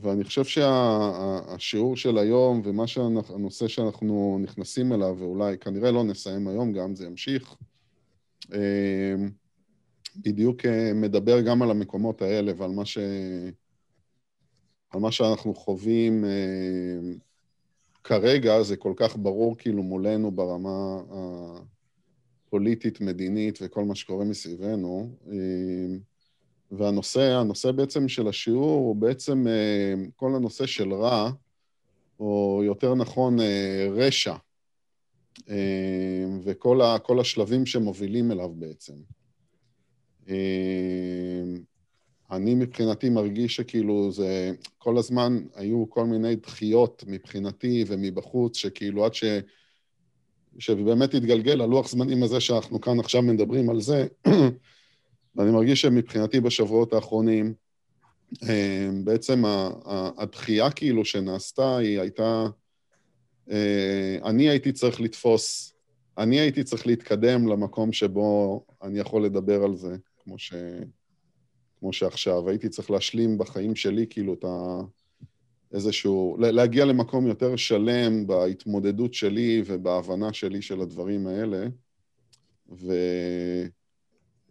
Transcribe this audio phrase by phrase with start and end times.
[0.00, 6.48] ואני חושב שהשיעור שה, של היום ומה שהנושא שאנחנו נכנסים אליו, ואולי כנראה לא נסיים
[6.48, 7.56] היום גם, זה ימשיך,
[8.52, 9.14] אה,
[10.16, 12.98] בדיוק אה, מדבר גם על המקומות האלה ועל מה, ש...
[14.94, 16.30] מה שאנחנו חווים אה,
[18.04, 21.02] כרגע, זה כל כך ברור כאילו מולנו ברמה
[22.46, 25.10] הפוליטית-מדינית וכל מה שקורה מסביבנו.
[26.70, 29.46] והנושא, הנושא בעצם של השיעור הוא בעצם
[30.16, 31.30] כל הנושא של רע,
[32.20, 33.38] או יותר נכון
[33.90, 34.34] רשע,
[36.44, 38.94] וכל השלבים שמובילים אליו בעצם.
[42.30, 49.14] אני מבחינתי מרגיש שכאילו זה, כל הזמן היו כל מיני דחיות מבחינתי ומבחוץ, שכאילו עד
[49.14, 49.24] ש...
[50.58, 54.06] שבאמת התגלגל הלוח זמנים הזה שאנחנו כאן עכשיו מדברים על זה,
[55.36, 57.54] ואני מרגיש שמבחינתי בשבועות האחרונים,
[58.42, 59.42] אמ, בעצם
[60.18, 62.46] הדחייה כאילו שנעשתה היא הייתה,
[63.50, 65.74] אה, אני הייתי צריך לתפוס,
[66.18, 69.96] אני הייתי צריך להתקדם למקום שבו אני יכול לדבר על זה.
[70.24, 70.52] כמו, ש...
[71.80, 72.48] כמו שעכשיו.
[72.48, 74.80] הייתי צריך להשלים בחיים שלי, כאילו, את ה...
[75.72, 76.36] איזשהו...
[76.40, 81.66] להגיע למקום יותר שלם בהתמודדות שלי ובהבנה שלי של הדברים האלה.
[82.68, 83.70] ואני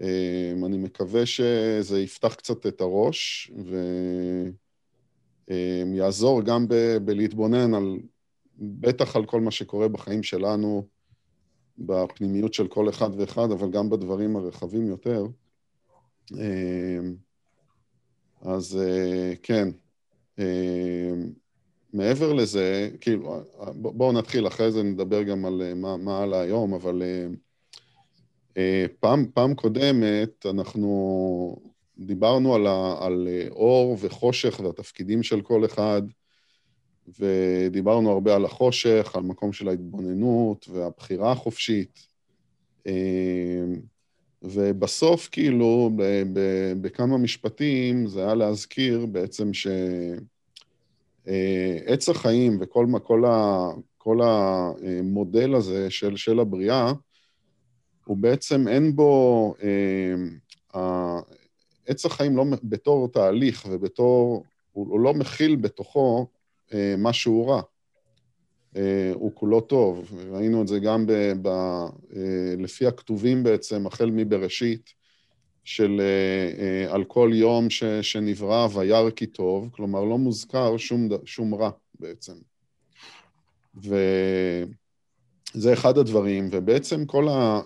[0.02, 3.52] אמ, מקווה שזה יפתח קצת את הראש,
[5.48, 6.98] ויעזור גם ב...
[6.98, 8.00] בלהתבונן על...
[8.58, 10.88] בטח על כל מה שקורה בחיים שלנו,
[11.78, 15.26] בפנימיות של כל אחד ואחד, אבל גם בדברים הרחבים יותר.
[16.32, 17.16] אמ,
[18.42, 19.68] אז אה, כן,
[20.40, 21.32] אמ,
[21.94, 23.42] מעבר לזה, כאילו,
[23.76, 27.28] בואו נתחיל, אחרי זה נדבר גם על אה, מה, מה הלאה היום, אבל אה,
[29.00, 31.56] פעם, פעם קודמת אנחנו
[31.98, 36.02] דיברנו על, ה, על אור וחושך והתפקידים של כל אחד,
[37.20, 42.10] ודיברנו הרבה על החושך, על מקום של ההתבוננות והבחירה החופשית.
[42.86, 43.82] אמ,
[44.42, 49.70] ובסוף, כאילו, ב- ב- בכמה משפטים, זה היה להזכיר בעצם שעץ
[52.10, 56.92] אה, החיים וכל כל ה, כל המודל הזה של, של הבריאה,
[58.10, 61.20] הוא בעצם אין בו, אה,
[61.88, 66.28] עץ החיים לא, בתור תהליך ובתור, הוא, הוא לא מכיל בתוכו
[66.74, 67.62] אה, משהו רע.
[68.76, 70.12] אה, הוא כולו טוב.
[70.32, 71.12] ראינו את זה גם ב,
[71.42, 74.94] ב, אה, לפי הכתובים בעצם, החל מבראשית,
[75.64, 81.56] של אה, על כל יום ש, שנברא וירא כי טוב, כלומר לא מוזכר שום, שום
[81.56, 82.34] רע בעצם.
[85.56, 87.62] וזה אחד הדברים, ובעצם כל ה...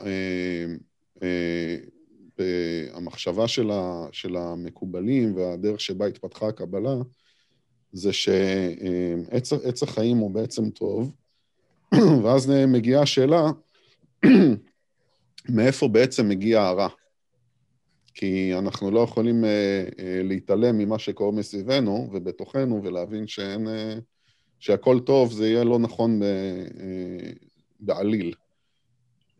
[2.93, 6.95] המחשבה של, ה, של המקובלים והדרך שבה התפתחה הקבלה,
[7.91, 11.11] זה שעץ החיים הוא בעצם טוב,
[12.23, 13.51] ואז מגיעה השאלה,
[15.55, 16.87] מאיפה בעצם מגיע הרע?
[18.13, 19.43] כי אנחנו לא יכולים
[20.23, 23.67] להתעלם ממה שקורה מסביבנו ובתוכנו ולהבין שאין,
[24.59, 26.19] שהכל טוב, זה יהיה לא נכון
[27.85, 28.33] בעליל.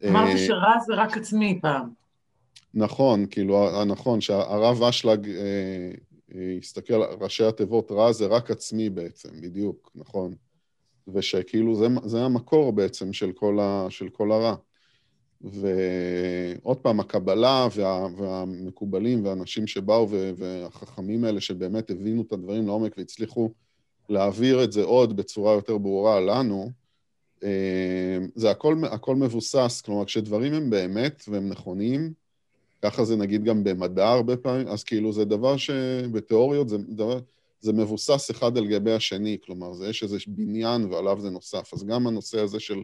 [0.08, 1.90] אמרת שרע זה רק עצמי פעם.
[2.74, 5.28] נכון, כאילו, נכון, שהרב אשלג
[6.58, 10.34] הסתכל על ראשי התיבות רע זה רק עצמי בעצם, בדיוק, נכון.
[11.14, 14.56] ושכאילו זה, זה המקור בעצם של כל, ה, של כל הרע.
[15.42, 23.52] ועוד פעם, הקבלה וה, והמקובלים והאנשים שבאו והחכמים האלה שבאמת הבינו את הדברים לעומק והצליחו
[24.10, 26.70] להעביר את זה עוד בצורה יותר ברורה לנו, אה,
[28.36, 32.14] זה הכל, הכל מבוסס, כלומר, כשדברים הם באמת והם נכונים,
[32.82, 37.20] ככה זה נגיד גם במדע הרבה פעמים, אז כאילו זה דבר שבתיאוריות זה דבר,
[37.62, 41.74] זה מבוסס אחד על גבי השני, כלומר, זה יש איזה בניין ועליו זה נוסף.
[41.74, 42.84] אז גם הנושא הזה של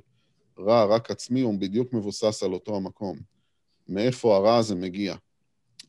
[0.60, 3.18] רע, רק עצמי, הוא בדיוק מבוסס על אותו המקום.
[3.90, 5.16] מאיפה הרע הזה מגיע.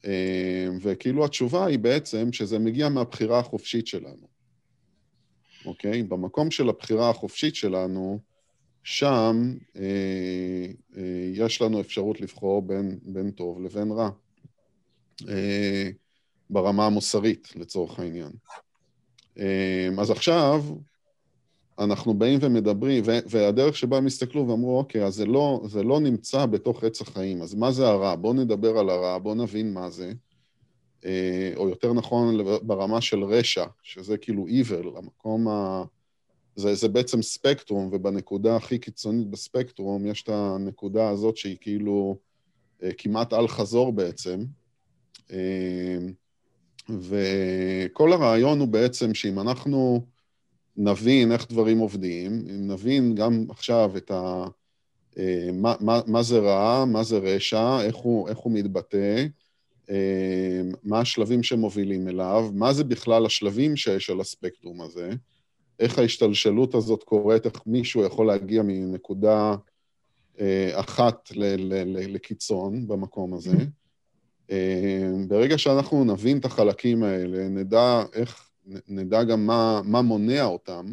[0.04, 4.26] אה, וכאילו התשובה היא בעצם שזה מגיע מהבחירה החופשית שלנו,
[5.66, 6.02] אוקיי?
[6.02, 8.20] במקום של הבחירה החופשית שלנו,
[8.82, 10.66] שם אה,
[10.96, 14.10] אה, יש לנו אפשרות לבחור בין, בין טוב לבין רע,
[15.28, 15.90] אה,
[16.50, 18.32] ברמה המוסרית, לצורך העניין.
[19.38, 20.64] אה, אז עכשיו
[21.78, 26.46] אנחנו באים ומדברים, והדרך שבה הם הסתכלו ואמרו, אוקיי, אז זה לא, זה לא נמצא
[26.46, 28.16] בתוך עץ החיים, אז מה זה הרע?
[28.16, 30.12] בואו נדבר על הרע, בואו נבין מה זה.
[31.04, 35.84] אה, או יותר נכון, ברמה של רשע, שזה כאילו evil, המקום ה...
[36.56, 42.18] זה, זה בעצם ספקטרום, ובנקודה הכי קיצונית בספקטרום יש את הנקודה הזאת שהיא כאילו
[42.82, 44.44] אה, כמעט אל חזור בעצם.
[45.32, 45.98] אה,
[46.88, 50.06] וכל הרעיון הוא בעצם שאם אנחנו
[50.76, 54.44] נבין איך דברים עובדים, אם נבין גם עכשיו את ה...
[55.18, 59.26] אה, מה, מה, מה זה רע, מה זה רשע, איך הוא, איך הוא מתבטא,
[59.90, 65.10] אה, מה השלבים שמובילים אליו, מה זה בכלל השלבים שיש על הספקטרום הזה,
[65.80, 69.54] איך ההשתלשלות הזאת קורית, איך מישהו יכול להגיע מנקודה
[70.40, 71.28] אה, אחת
[71.86, 73.56] לקיצון במקום הזה.
[75.28, 78.50] ברגע שאנחנו נבין את החלקים האלה, נדע איך,
[78.88, 80.92] נדע גם מה, מה מונע אותם,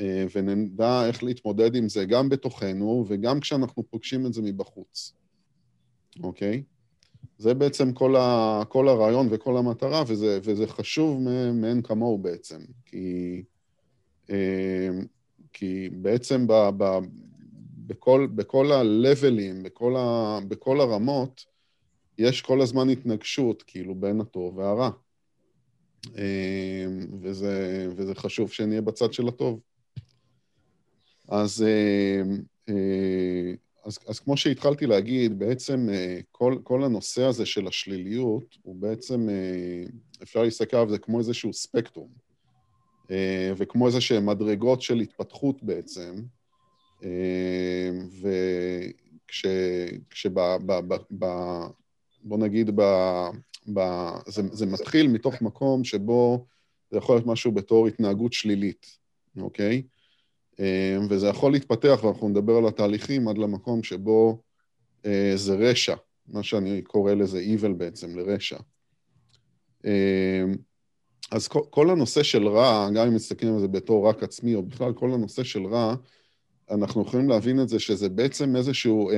[0.00, 5.12] אה, ונדע איך להתמודד עם זה גם בתוכנו וגם כשאנחנו פוגשים את זה מבחוץ,
[6.22, 6.62] אוקיי?
[7.38, 11.20] זה בעצם כל, ה, כל הרעיון וכל המטרה, וזה, וזה חשוב
[11.54, 12.96] מאין כמוהו בעצם, כי,
[13.36, 13.51] אה,
[15.52, 16.98] כי בעצם ב, ב,
[17.86, 21.44] בכל, בכל ה-לבלים, בכל, ה, בכל הרמות,
[22.18, 24.90] יש כל הזמן התנגשות, כאילו, בין הטוב והרע.
[26.18, 26.86] אה,
[27.20, 29.60] וזה, וזה חשוב שנהיה בצד של הטוב.
[31.28, 32.22] אז, אה,
[32.68, 33.54] אה,
[33.84, 39.28] אז, אז כמו שהתחלתי להגיד, בעצם אה, כל, כל הנושא הזה של השליליות, הוא בעצם,
[40.22, 42.08] אפשר להסתכל עליו זה כמו איזשהו ספקטרום,
[43.56, 46.14] וכמו איזה שהן מדרגות של התפתחות בעצם,
[49.28, 49.46] וכש...
[50.26, 50.40] ב,
[51.18, 51.26] ב,
[52.24, 52.82] בוא נגיד, ב,
[53.74, 53.80] ב,
[54.26, 56.46] זה, זה מתחיל מתוך מקום שבו
[56.90, 58.86] זה יכול להיות משהו בתור התנהגות שלילית,
[59.40, 59.82] אוקיי?
[60.60, 64.42] אה, וזה יכול להתפתח, ואנחנו נדבר על התהליכים, עד למקום שבו
[65.06, 65.94] אה, זה רשע,
[66.26, 68.58] מה שאני קורא לזה evil בעצם, לרשע.
[71.32, 74.54] אה, אז כל, כל הנושא של רע, גם אם מסתכלים על זה בתור רק עצמי,
[74.54, 75.94] או בכלל כל הנושא של רע,
[76.70, 79.10] אנחנו יכולים להבין את זה שזה בעצם איזשהו,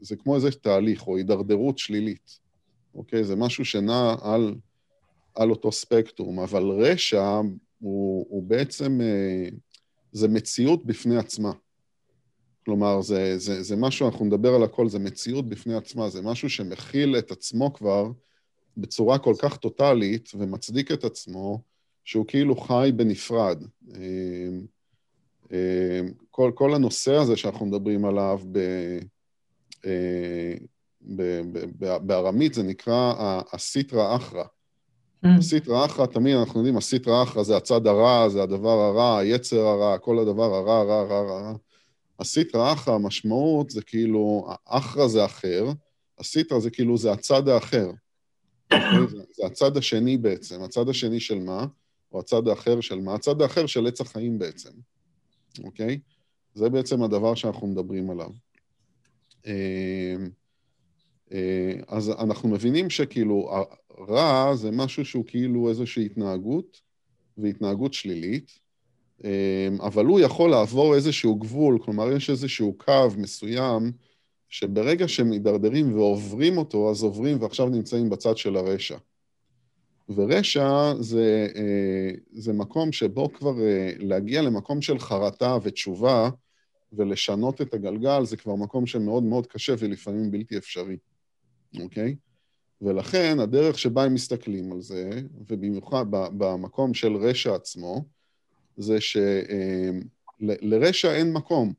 [0.00, 2.38] זה כמו איזה תהליך או הידרדרות שלילית,
[2.94, 3.24] אוקיי?
[3.24, 4.54] זה משהו שנע על,
[5.34, 7.40] על אותו ספקטרום, אבל רשע
[7.78, 9.00] הוא, הוא בעצם...
[10.12, 11.52] זה מציאות בפני עצמה.
[12.64, 16.50] כלומר, זה, זה, זה משהו, אנחנו נדבר על הכל, זה מציאות בפני עצמה, זה משהו
[16.50, 18.10] שמכיל את עצמו כבר
[18.78, 21.62] בצורה כל כך טוטאלית ומצדיק את עצמו,
[22.04, 23.62] שהוא כאילו חי בנפרד.
[23.96, 24.66] אמ,
[25.52, 25.56] אמ,
[26.30, 28.58] כל, כל הנושא הזה שאנחנו מדברים עליו ב,
[29.86, 30.54] אה,
[31.00, 31.22] ב,
[31.52, 33.14] ב, ב, בארמית זה נקרא
[33.52, 34.44] הסיטרא אחרא.
[35.24, 35.28] Mm.
[35.38, 39.98] הסיטרא אחרא, תמיד אנחנו יודעים, הסיטרא אחרא זה הצד הרע, זה הדבר הרע, היצר הרע,
[39.98, 41.52] כל הדבר הרע, רע, רע, רע.
[42.20, 45.66] הסיטרא אחרא, המשמעות זה כאילו, אחרא זה אחר,
[46.18, 47.90] הסיטרא זה כאילו, זה הצד האחר.
[48.72, 49.22] אוקיי?
[49.32, 51.66] זה, הצד השני בעצם, הצד השני של מה?
[52.12, 53.14] או הצד האחר של מה?
[53.14, 54.70] הצד האחר של עץ החיים בעצם,
[55.64, 56.00] אוקיי?
[56.54, 58.30] זה בעצם הדבר שאנחנו מדברים עליו.
[59.46, 60.30] אמ,
[61.32, 63.50] אה, אז אנחנו מבינים שכאילו
[64.08, 66.80] רע זה משהו שהוא כאילו איזושהי התנהגות,
[67.38, 68.58] והתנהגות שלילית,
[69.24, 73.92] אה, אבל הוא יכול לעבור איזשהו גבול, כלומר יש איזשהו קו מסוים,
[74.48, 78.96] שברגע שמידרדרים ועוברים אותו, אז עוברים ועכשיו נמצאים בצד של הרשע.
[80.08, 83.54] ורשע זה, אה, זה מקום שבו כבר
[83.98, 86.30] להגיע למקום של חרטה ותשובה
[86.92, 90.96] ולשנות את הגלגל, זה כבר מקום שמאוד מאוד קשה ולפעמים בלתי אפשרי.
[91.80, 92.16] אוקיי?
[92.82, 95.10] ולכן הדרך שבה הם מסתכלים על זה,
[95.48, 98.04] ובמיוחד במקום של רשע עצמו,
[98.76, 98.98] זה
[100.40, 101.72] שלרשע אין מקום,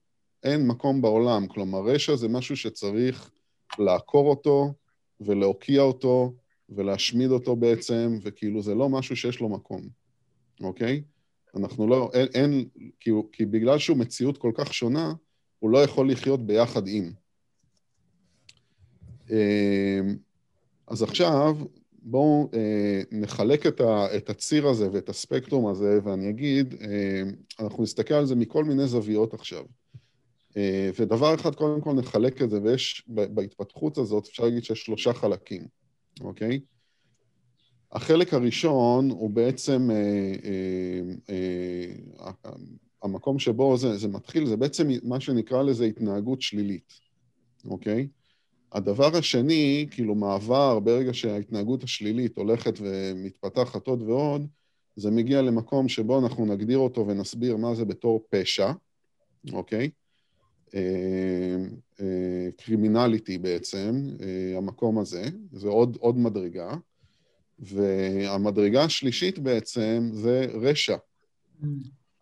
[0.43, 1.48] אין מקום בעולם.
[1.48, 3.31] כלומר, רשע זה משהו שצריך
[3.79, 4.74] לעקור אותו
[5.22, 6.34] ולהוקיע אותו
[6.69, 9.89] ולהשמיד אותו בעצם, וכאילו זה לא משהו שיש לו מקום,
[10.62, 11.01] אוקיי?
[11.55, 12.65] אנחנו לא, אין, אין
[13.00, 15.13] כי, כי בגלל שהוא מציאות כל כך שונה,
[15.60, 17.12] הוא לא יכול לחיות ביחד עם.
[19.29, 20.17] אמ,
[20.88, 21.58] אז עכשיו
[22.01, 27.22] בואו אה, נחלק את, ה, את הציר הזה ואת הספקטרום הזה, ואני אגיד, אה,
[27.60, 29.63] אנחנו נסתכל על זה מכל מיני זוויות עכשיו.
[30.58, 35.13] אה, ודבר אחד, קודם כל נחלק את זה, ויש, בהתפתחות הזאת, אפשר להגיד שיש שלושה
[35.13, 35.68] חלקים,
[36.22, 36.60] אוקיי?
[37.91, 40.34] החלק הראשון הוא בעצם, אה,
[41.29, 42.51] אה, אה,
[43.03, 46.94] המקום שבו זה, זה מתחיל, זה בעצם מה שנקרא לזה התנהגות שלילית,
[47.65, 48.08] אוקיי?
[48.72, 54.48] הדבר השני, כאילו מעבר, ברגע שההתנהגות השלילית הולכת ומתפתחת עוד ועוד,
[54.96, 58.72] זה מגיע למקום שבו אנחנו נגדיר אותו ונסביר מה זה בתור פשע,
[59.53, 59.89] אוקיי?
[62.57, 66.75] קרימינליטי אה, אה, בעצם, אה, המקום הזה, זה עוד, עוד מדרגה.
[67.59, 70.97] והמדרגה השלישית בעצם זה רשע.
[71.61, 71.65] Mm.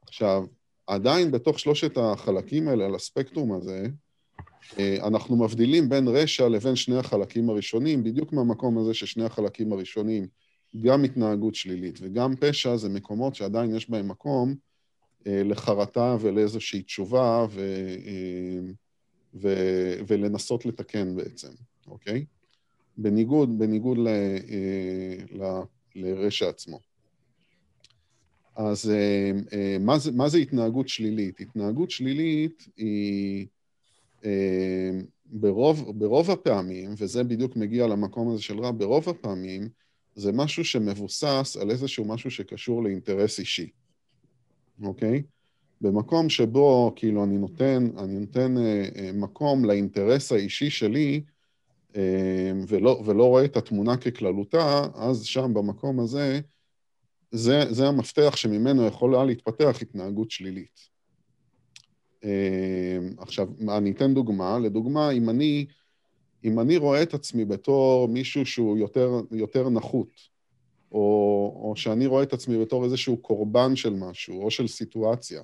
[0.01, 0.45] עכשיו,
[0.87, 3.87] עדיין בתוך שלושת החלקים האלה, על הספקטרום הזה,
[4.79, 10.27] אנחנו מבדילים בין רשע לבין שני החלקים הראשונים, בדיוק מהמקום הזה ששני החלקים הראשונים
[10.81, 14.55] גם התנהגות שלילית וגם פשע זה מקומות שעדיין יש בהם מקום
[15.27, 17.59] לחרטה ולאיזושהי תשובה ו,
[18.05, 18.71] אה,
[19.33, 19.49] ו,
[20.07, 21.51] ולנסות לתקן בעצם,
[21.87, 22.25] אוקיי?
[22.97, 25.61] בניגוד, בניגוד ל, אה, ל,
[25.95, 26.79] לרשע עצמו.
[28.57, 31.39] אז אה, אה, מה זה, מה זה התנהגות שלילית?
[31.39, 33.47] התנהגות שלילית היא
[34.25, 34.91] אה,
[35.25, 39.69] ברוב, ברוב הפעמים, וזה בדיוק מגיע למקום הזה של רע, ברוב הפעמים
[40.15, 43.69] זה משהו שמבוסס על איזשהו משהו שקשור לאינטרס אישי,
[44.83, 45.23] אוקיי?
[45.81, 51.21] במקום שבו כאילו אני נותן, אני נותן אה, אה, מקום לאינטרס האישי שלי
[51.95, 56.39] אה, ולא, ולא רואה את התמונה ככללותה, אז שם במקום הזה,
[57.31, 60.79] זה, זה המפתח שממנו יכולה להתפתח התנהגות שלילית.
[62.23, 64.59] אה, עכשיו, אני אתן דוגמה.
[64.59, 65.65] לדוגמה, אם אני,
[66.43, 70.36] אם אני רואה את עצמי בתור מישהו שהוא יותר, יותר נחות,
[70.91, 75.41] או, או שאני רואה את עצמי בתור איזשהו קורבן של משהו, או של סיטואציה,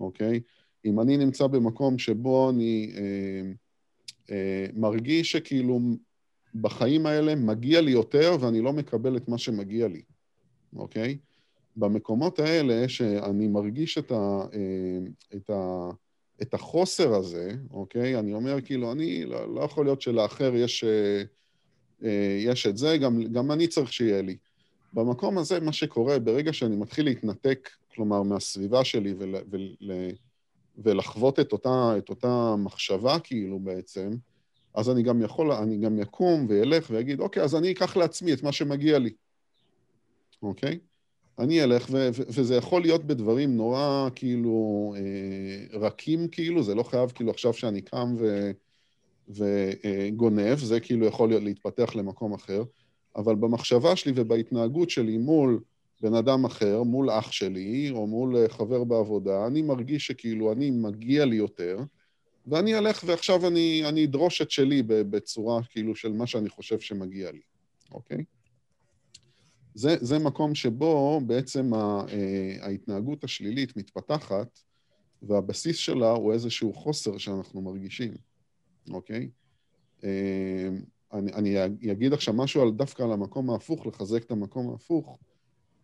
[0.00, 0.40] אוקיי?
[0.84, 3.52] אם אני נמצא במקום שבו אני אה,
[4.30, 5.80] אה, מרגיש שכאילו
[6.54, 10.02] בחיים האלה מגיע לי יותר ואני לא מקבל את מה שמגיע לי,
[10.76, 11.18] אוקיי?
[11.76, 14.98] במקומות האלה שאני מרגיש את, ה, אה,
[15.36, 15.90] את, ה,
[16.42, 18.18] את החוסר הזה, אוקיי?
[18.18, 21.22] אני אומר, כאילו, אני, לא, לא יכול להיות שלאחר יש, אה,
[22.04, 24.36] אה, יש את זה, גם, גם אני צריך שיהיה לי.
[24.92, 29.76] במקום הזה, מה שקורה, ברגע שאני מתחיל להתנתק, כלומר, מהסביבה שלי ול, ול,
[30.78, 34.10] ולחוות את אותה, את אותה מחשבה, כאילו, בעצם,
[34.74, 38.42] אז אני גם יכול, אני גם יקום וילך ויגיד, אוקיי, אז אני אקח לעצמי את
[38.42, 39.10] מה שמגיע לי,
[40.42, 40.78] אוקיי?
[41.38, 46.82] אני אלך, ו- ו- וזה יכול להיות בדברים נורא כאילו אה, רכים, כאילו, זה לא
[46.82, 48.16] חייב כאילו עכשיו שאני קם
[49.28, 52.62] וגונב, אה, זה כאילו יכול להיות להתפתח למקום אחר,
[53.16, 55.60] אבל במחשבה שלי ובהתנהגות שלי מול
[56.00, 60.70] בן אדם אחר, מול אח שלי, או מול אה, חבר בעבודה, אני מרגיש שכאילו אני
[60.70, 61.78] מגיע לי יותר,
[62.46, 67.32] ואני אלך ועכשיו אני, אני אדרוש את שלי בצורה כאילו של מה שאני חושב שמגיע
[67.32, 67.40] לי,
[67.92, 68.24] אוקיי?
[69.74, 72.04] זה, זה מקום שבו בעצם אה,
[72.60, 74.58] ההתנהגות השלילית מתפתחת,
[75.22, 78.14] והבסיס שלה הוא איזשהו חוסר שאנחנו מרגישים,
[78.90, 79.28] אוקיי?
[81.12, 85.18] אני, אני אגיד עכשיו משהו על, דווקא על המקום ההפוך, לחזק את המקום ההפוך,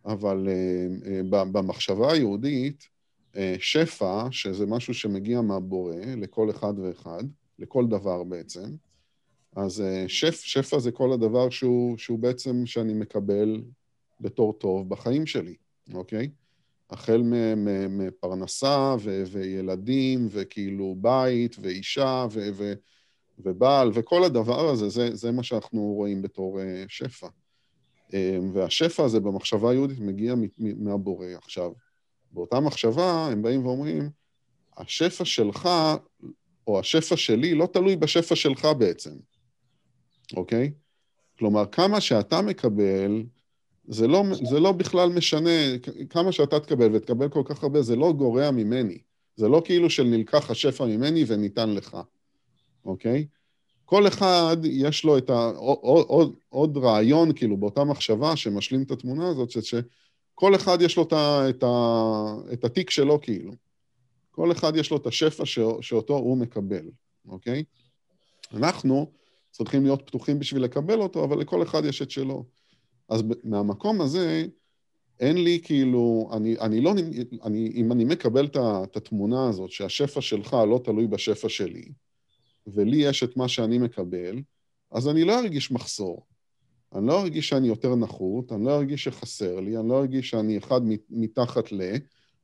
[0.05, 2.95] אבל אה, במחשבה היהודית,
[3.59, 7.23] שפע, שזה משהו שמגיע מהבורא לכל אחד ואחד,
[7.59, 8.75] לכל דבר בעצם,
[9.55, 13.61] אז שפ, שפע זה כל הדבר שהוא, שהוא בעצם שאני מקבל
[14.21, 15.55] בתור טוב בחיים שלי,
[15.93, 16.29] אוקיי?
[16.89, 17.23] החל
[17.89, 22.73] מפרנסה ו- וילדים וכאילו בית ואישה ו- ו-
[23.39, 27.27] ובעל וכל הדבר הזה, זה, זה מה שאנחנו רואים בתור uh, שפע.
[28.09, 28.13] Um,
[28.53, 31.27] והשפע הזה במחשבה היהודית מגיע מהבורא.
[31.37, 31.71] עכשיו,
[32.31, 34.09] באותה מחשבה הם באים ואומרים,
[34.77, 35.69] השפע שלך
[36.67, 39.11] או השפע שלי לא תלוי בשפע שלך בעצם,
[40.37, 40.71] אוקיי?
[41.39, 43.23] כלומר, כמה שאתה מקבל,
[43.87, 45.77] זה לא, זה לא בכלל משנה,
[46.09, 48.97] כמה שאתה תקבל ותקבל כל כך הרבה, זה לא גורע ממני.
[49.35, 51.97] זה לא כאילו של נלקח השפע ממני וניתן לך,
[52.85, 53.25] אוקיי?
[53.85, 55.51] כל אחד יש לו את ה...
[55.55, 61.03] עוד, עוד, עוד רעיון, כאילו, באותה מחשבה שמשלים את התמונה הזאת, שכל אחד יש לו
[61.03, 61.73] את, ה, את, ה,
[62.53, 63.51] את התיק שלו, כאילו.
[64.31, 66.89] כל אחד יש לו את השפע ש, שאותו הוא מקבל,
[67.27, 67.63] אוקיי?
[68.53, 69.11] אנחנו
[69.51, 72.45] צריכים להיות פתוחים בשביל לקבל אותו, אבל לכל אחד יש את שלו.
[73.09, 74.45] אז מהמקום הזה,
[75.19, 76.93] אין לי כאילו, אני, אני לא,
[77.43, 81.91] אני, אם אני מקבל את התמונה הזאת שהשפע שלך לא תלוי בשפע שלי,
[82.67, 84.41] ולי יש את מה שאני מקבל,
[84.91, 86.25] אז אני לא ארגיש מחסור.
[86.95, 90.57] אני לא ארגיש שאני יותר נחות, אני לא ארגיש שחסר לי, אני לא ארגיש שאני
[90.57, 91.81] אחד מתחת ל...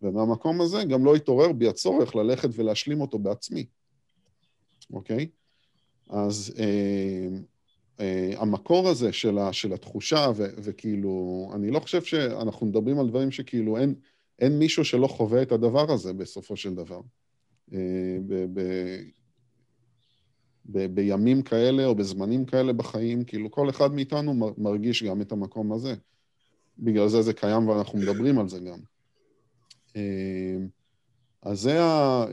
[0.02, 3.66] ומהמקום הזה גם לא יתעורר בי הצורך ללכת ולהשלים אותו בעצמי,
[4.94, 5.30] אוקיי?
[6.10, 7.28] אז אה,
[8.00, 13.08] אה, המקור הזה של, ה, של התחושה, ו, וכאילו, אני לא חושב שאנחנו מדברים על
[13.08, 13.96] דברים שכאילו אין,
[14.40, 17.02] אין מישהו שלא חווה את הדבר הזה בסופו של דבר.
[17.74, 18.62] אה, ב, ב,
[20.66, 25.72] ב, בימים כאלה או בזמנים כאלה בחיים, כאילו כל אחד מאיתנו מרגיש גם את המקום
[25.72, 25.94] הזה.
[26.80, 28.80] בגלל זה זה קיים ואנחנו מדברים על זה גם.
[29.96, 30.58] אה,
[31.42, 32.26] אז זה, ה,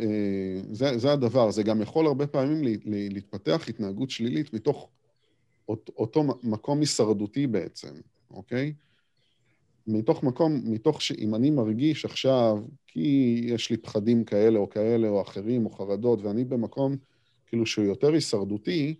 [0.71, 4.89] זה, זה הדבר, זה גם יכול הרבה פעמים להתפתח התנהגות שלילית מתוך
[5.69, 7.95] אותו מקום הישרדותי בעצם,
[8.31, 8.73] אוקיי?
[9.87, 15.23] מתוך מקום, מתוך שאם אני מרגיש עכשיו, כי יש לי פחדים כאלה או כאלה או
[15.23, 16.97] אחרים או חרדות, ואני במקום
[17.49, 18.95] כאילו שהוא יותר הישרדותי,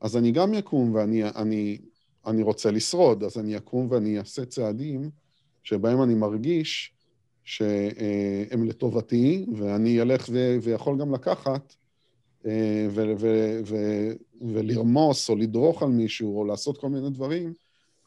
[0.00, 1.78] אז אני גם יקום ואני אני,
[2.26, 5.10] אני רוצה לשרוד, אז אני אקום ואני אעשה צעדים
[5.62, 6.92] שבהם אני מרגיש
[7.44, 11.74] שהם לטובתי, ואני אלך ו- ויכול גם לקחת
[12.44, 17.54] ו- ו- ו- ולרמוס או לדרוך על מישהו או לעשות כל מיני דברים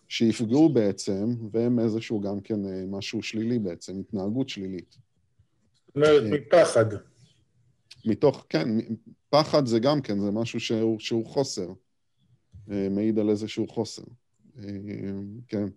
[0.07, 4.97] שיפגעו בעצם, והם איזשהו גם כן משהו שלילי בעצם, התנהגות שלילית.
[5.87, 6.85] זאת אומרת, מפחד.
[8.05, 8.67] מתוך, כן,
[9.29, 11.73] פחד זה גם כן, זה משהו שהוא, שהוא חוסר,
[12.67, 14.03] מעיד על איזשהו חוסר.
[15.47, 15.67] כן.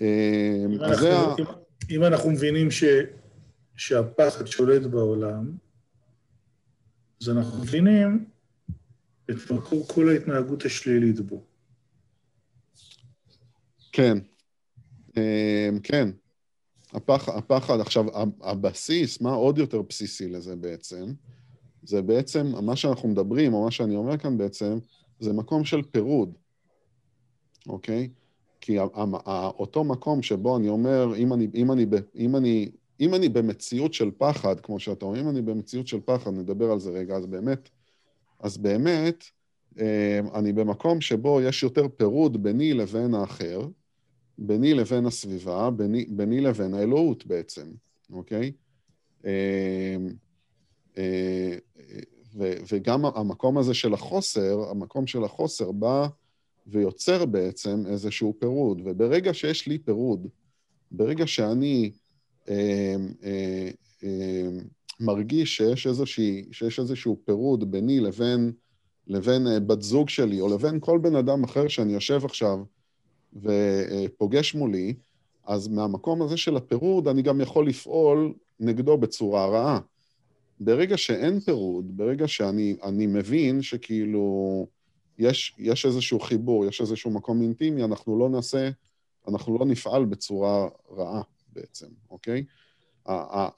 [0.00, 1.12] אם אנחנו, זה...
[1.38, 1.44] אם,
[1.90, 2.84] אם אנחנו מבינים ש,
[3.76, 5.56] שהפחד שולט בעולם,
[7.22, 8.24] אז אנחנו מבינים
[9.30, 11.44] את מקור כל ההתנהגות השלילית בו.
[13.92, 14.18] כן,
[15.82, 16.10] כן.
[16.92, 18.04] הפח, הפחד, עכשיו,
[18.40, 21.12] הבסיס, מה עוד יותר בסיסי לזה בעצם?
[21.88, 24.78] זה בעצם, מה שאנחנו מדברים, או מה שאני אומר כאן בעצם,
[25.20, 26.38] זה מקום של פירוד,
[27.68, 28.08] אוקיי?
[28.60, 28.78] כי
[29.34, 34.10] אותו מקום שבו אני אומר, אם אני, אם אני, אם אני, אם אני במציאות של
[34.18, 37.68] פחד, כמו שאתה אומר, אם אני במציאות של פחד, נדבר על זה רגע, אז באמת,
[38.40, 39.24] אז באמת,
[40.34, 43.68] אני במקום שבו יש יותר פירוד ביני לבין האחר,
[44.38, 47.66] ביני לבין הסביבה, ביני, ביני לבין האלוהות בעצם,
[48.12, 48.52] אוקיי?
[52.34, 56.08] ו, וגם המקום הזה של החוסר, המקום של החוסר בא
[56.66, 60.26] ויוצר בעצם איזשהו פירוד, וברגע שיש לי פירוד,
[60.90, 61.90] ברגע שאני
[62.48, 63.70] אה, אה,
[64.04, 64.48] אה,
[65.00, 68.52] מרגיש שיש, איזושהי, שיש איזשהו פירוד ביני לבין,
[69.06, 72.58] לבין בת זוג שלי, או לבין כל בן אדם אחר שאני יושב עכשיו
[73.34, 74.94] ופוגש מולי,
[75.46, 79.80] אז מהמקום הזה של הפירוד אני גם יכול לפעול נגדו בצורה רעה.
[80.60, 84.66] ברגע שאין פירוד, ברגע שאני מבין שכאילו
[85.18, 88.70] יש, יש איזשהו חיבור, יש איזשהו מקום אינטימי, אנחנו לא נעשה,
[89.28, 91.22] אנחנו לא נפעל בצורה רעה
[91.52, 92.44] בעצם, אוקיי?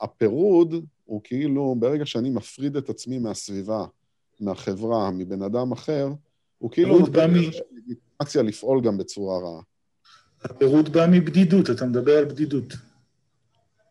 [0.01, 3.85] הפירוד הוא כאילו, ברגע שאני מפריד את עצמי מהסביבה,
[4.41, 6.09] מהחברה, מבן אדם אחר,
[6.59, 9.61] הוא כאילו נותן איזושהי לגיטימציה לפעול גם בצורה רעה.
[10.45, 12.75] הפירוד בא מבדידות, אתה מדבר על בדידות.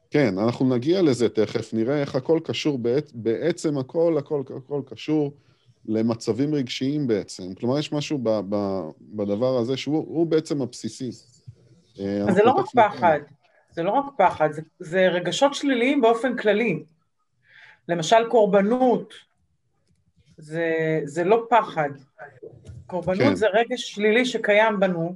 [0.09, 5.33] כן, אנחנו נגיע לזה תכף, נראה איך הכל קשור, בעת, בעצם הכל, הכל, הכל קשור
[5.85, 7.53] למצבים רגשיים בעצם.
[7.53, 11.09] כלומר, יש משהו ב, ב, בדבר הזה שהוא בעצם הבסיסי.
[12.27, 13.19] אז זה לא רק פחד,
[13.71, 16.83] זה לא רק פחד, זה, זה רגשות שליליים באופן כללי.
[17.89, 19.13] למשל קורבנות,
[20.37, 21.89] זה, זה לא פחד.
[22.85, 23.35] קורבנות כן.
[23.35, 25.15] זה רגש שלילי שקיים בנו,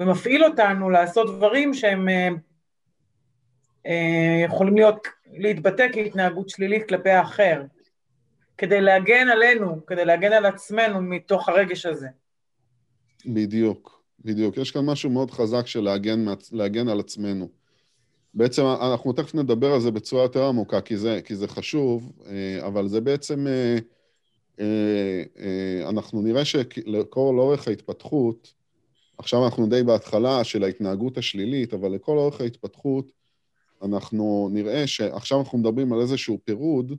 [0.00, 2.28] ומפעיל אותנו לעשות דברים שהם אה,
[4.44, 7.62] יכולים להיות, להתבטא כהתנהגות שלילית כלפי האחר,
[8.58, 12.08] כדי להגן עלינו, כדי להגן על עצמנו מתוך הרגש הזה.
[13.26, 14.56] בדיוק, בדיוק.
[14.56, 17.48] יש כאן משהו מאוד חזק של להגן, להגן על עצמנו.
[18.34, 22.66] בעצם אנחנו תכף נדבר על זה בצורה יותר עמוקה, כי זה, כי זה חשוב, אה,
[22.66, 23.46] אבל זה בעצם,
[24.60, 28.54] אה, אנחנו נראה שלכל אורך ההתפתחות,
[29.18, 33.12] עכשיו אנחנו די בהתחלה של ההתנהגות השלילית, אבל לכל אורך ההתפתחות,
[33.82, 36.92] אנחנו נראה שעכשיו אנחנו מדברים על איזשהו פירוד,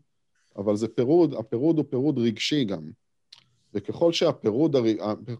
[0.57, 2.91] אבל זה פירוד, הפירוד הוא פירוד רגשי גם.
[3.73, 4.75] וככל שהפירוד,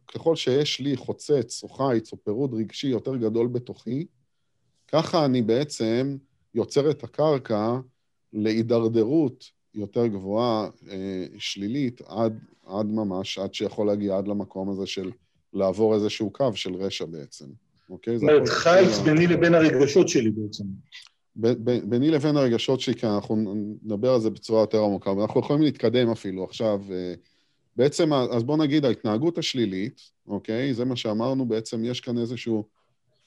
[0.07, 4.05] ככל שיש לי חוצץ או חיץ או פירוד רגשי יותר גדול בתוכי,
[4.87, 6.17] ככה אני בעצם
[6.53, 7.79] יוצר את הקרקע
[8.33, 15.11] להידרדרות יותר גבוהה, אה, שלילית, עד, עד ממש, עד שיכול להגיע עד למקום הזה של
[15.53, 17.45] לעבור איזשהו קו של רשע בעצם.
[17.89, 18.17] אוקיי?
[18.17, 20.63] זאת אומרת, חיץ ביני לבין הרגשות שלי בעצם.
[21.83, 26.09] ביני לבין הרגשות שלי, כי אנחנו נדבר על זה בצורה יותר עמוקה, ואנחנו יכולים להתקדם
[26.09, 26.81] אפילו עכשיו.
[26.91, 27.13] אה,
[27.75, 30.73] בעצם, אז בואו נגיד, ההתנהגות השלילית, אוקיי?
[30.73, 32.67] זה מה שאמרנו, בעצם יש כאן איזשהו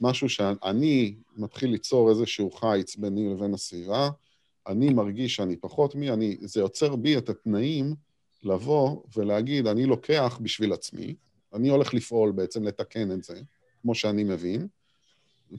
[0.01, 4.11] משהו שאני מתחיל ליצור איזשהו חיץ ביני לבין הסביבה,
[4.66, 7.94] אני מרגיש שאני פחות מי, אני, זה יוצר בי את התנאים
[8.42, 11.14] לבוא ולהגיד, אני לוקח בשביל עצמי,
[11.55, 13.40] אני הולך לפעול בעצם, לתקן את זה,
[13.83, 14.66] כמו שאני מבין,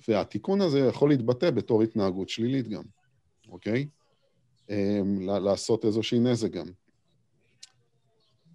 [0.08, 2.84] והתיקון הזה יכול להתבטא בתור התנהגות שלילית גם,
[3.50, 3.88] אוקיי?
[4.70, 6.68] אמ, לעשות איזושהי נזק גם.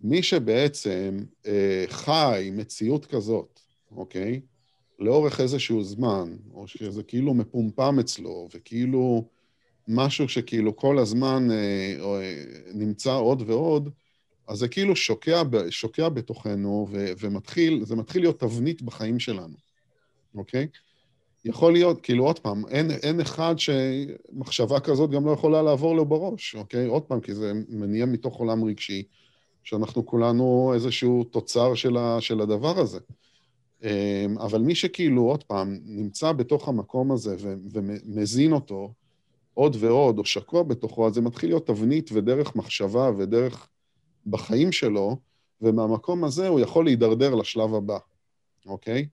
[0.03, 4.41] מי שבעצם אה, חי מציאות כזאת, אוקיי?
[4.99, 9.29] לאורך איזשהו זמן, או שזה כאילו מפומפם אצלו, וכאילו
[9.89, 12.45] משהו שכאילו כל הזמן אה, אה,
[12.75, 13.91] נמצא עוד ועוד,
[14.49, 19.57] אז זה כאילו שוקע, שוקע בתוכנו, ו, ומתחיל, זה מתחיל להיות תבנית בחיים שלנו,
[20.35, 20.67] אוקיי?
[21.47, 26.05] יכול להיות, כאילו עוד פעם, אין, אין אחד שמחשבה כזאת גם לא יכולה לעבור לו
[26.05, 26.87] בראש, אוקיי?
[26.87, 29.03] עוד פעם, כי זה מניע מתוך עולם רגשי,
[29.65, 32.99] שאנחנו כולנו איזשהו תוצר של, ה, של הדבר הזה.
[33.83, 33.89] אמ,
[34.39, 37.37] אבל מי שכאילו, עוד פעם, נמצא בתוך המקום הזה
[37.73, 38.93] ומזין אותו
[39.55, 43.69] עוד ועוד, או שקוע בתוכו, אז זה מתחיל להיות תבנית ודרך מחשבה ודרך
[44.27, 45.17] בחיים שלו,
[45.61, 47.99] ומהמקום הזה הוא יכול להידרדר לשלב הבא,
[48.67, 49.07] אוקיי?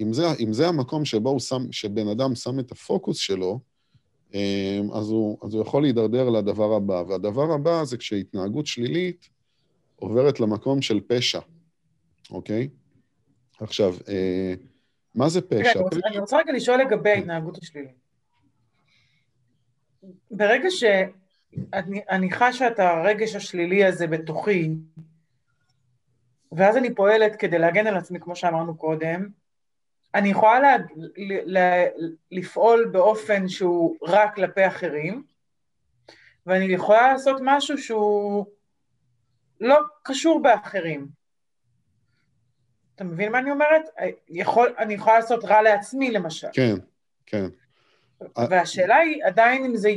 [0.00, 3.60] אם זה, אם זה המקום שבו הוא שם, שבן אדם שם את הפוקוס שלו,
[4.34, 7.02] אמ, אז הוא, אז הוא יכול להידרדר לדבר הבא.
[7.08, 9.28] והדבר הבא זה כשהתנהגות שלילית
[9.96, 11.40] עוברת למקום של פשע,
[12.30, 12.68] אוקיי?
[13.60, 14.54] עכשיו, אה,
[15.14, 15.80] מה זה פשע?
[15.92, 18.04] רגע, אני רוצה רגע לשאול לגבי ההתנהגות השלילית.
[20.30, 24.70] ברגע שאני חשה את הרגש השלילי הזה בתוכי,
[26.52, 29.28] ואז אני פועלת כדי להגן על עצמי, כמו שאמרנו קודם,
[30.14, 30.76] אני יכולה לה,
[31.44, 31.84] לה,
[32.30, 35.22] לפעול באופן שהוא רק כלפי אחרים,
[36.46, 38.46] ואני יכולה לעשות משהו שהוא
[39.60, 41.06] לא קשור באחרים.
[42.94, 43.82] אתה מבין מה אני אומרת?
[44.28, 46.48] יכול, אני יכולה לעשות רע לעצמי, למשל.
[46.52, 46.74] כן,
[47.26, 47.46] כן.
[48.50, 49.90] והשאלה היא עדיין אם זה,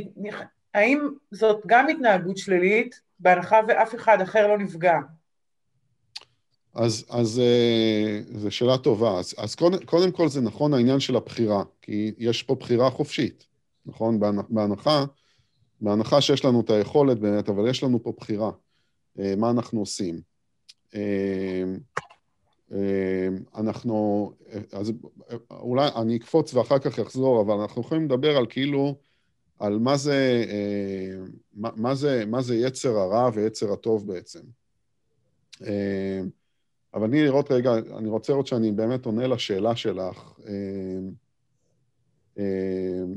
[0.74, 4.98] האם זאת גם התנהגות שלילית, בהנחה ואף אחד אחר לא נפגע.
[6.78, 9.18] אז, אז אה, זו שאלה טובה.
[9.18, 13.46] אז, אז קודם, קודם כל זה נכון העניין של הבחירה, כי יש פה בחירה חופשית,
[13.86, 14.20] נכון?
[14.48, 15.04] בהנחה,
[15.80, 18.50] בהנחה שיש לנו את היכולת באמת, אבל יש לנו פה בחירה.
[19.18, 20.20] אה, מה אנחנו עושים?
[20.94, 21.64] אה,
[23.56, 24.32] אנחנו,
[24.72, 24.92] אז
[25.50, 28.96] אולי אני אקפוץ ואחר כך אחזור, אבל אנחנו יכולים לדבר על כאילו,
[29.58, 30.44] על מה זה,
[31.54, 34.40] מה, מה זה, מה זה יצר הרע ויצר הטוב בעצם.
[36.94, 40.32] אבל אני לראות רגע, אני רוצה לראות שאני באמת עונה לשאלה שלך.
[40.48, 41.10] אמ,
[42.38, 43.14] אמ,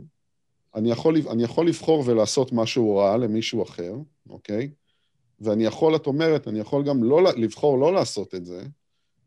[0.76, 3.94] אני יכול, אני יכול לבחור ולעשות משהו רע למישהו אחר,
[4.30, 4.70] אוקיי?
[5.40, 8.64] ואני יכול, את אומרת, אני יכול גם לא, לבחור לא לעשות את זה,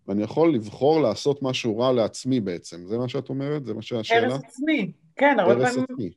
[0.07, 2.87] ואני יכול לבחור לעשות משהו רע לעצמי בעצם.
[2.87, 3.65] זה מה שאת אומרת?
[3.65, 4.27] זה מה שהשאלה?
[4.27, 5.85] הרס עצמי, כן, הרבה פעמים...
[5.91, 6.11] עצמי.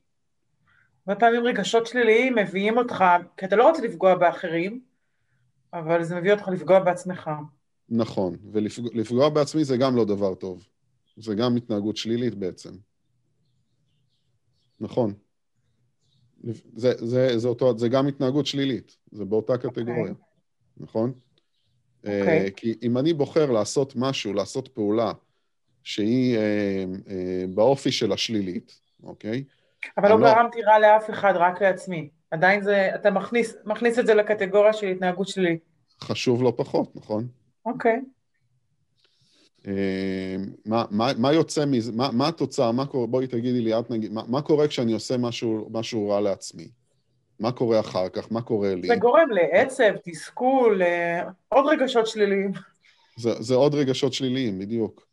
[1.06, 3.04] הרבה פעמים רגשות שליליים מביאים אותך,
[3.36, 4.80] כי אתה לא רוצה לפגוע באחרים,
[5.72, 7.30] אבל זה מביא אותך לפגוע בעצמך.
[7.90, 10.66] נכון, ולפגוע בעצמי זה גם לא דבר טוב.
[11.16, 12.70] זה גם התנהגות שלילית בעצם.
[14.80, 15.14] נכון.
[16.74, 20.14] זה, זה, זה, אותו, זה גם התנהגות שלילית, זה באותה קטגוריה, okay.
[20.76, 21.12] נכון?
[21.12, 22.06] Okay.
[22.06, 22.52] Uh, אוקיי.
[22.56, 25.12] כי אם אני בוחר לעשות משהו, לעשות פעולה
[25.82, 27.10] שהיא uh, uh,
[27.54, 29.44] באופי של השלילית, אוקיי?
[29.48, 29.90] Okay?
[29.98, 32.08] אבל לא, לא גרמתי רע לאף אחד, רק לעצמי.
[32.30, 35.60] עדיין זה, אתה מכניס, מכניס את זה לקטגוריה של התנהגות שלילית.
[36.00, 37.28] חשוב לא פחות, נכון?
[37.68, 38.00] אוקיי.
[39.66, 43.90] אה, מה, מה, מה יוצא מזה, מה, מה התוצאה, מה קורה, בואי תגידי לי, את
[43.90, 46.68] נגיד, מה, מה קורה כשאני עושה משהו, משהו רע לעצמי?
[47.40, 48.32] מה קורה אחר כך?
[48.32, 48.88] מה קורה לי?
[48.88, 50.82] זה גורם לעצב, תסכול,
[51.48, 52.52] עוד רגשות שליליים.
[53.16, 55.08] זה, זה עוד רגשות שליליים, בדיוק.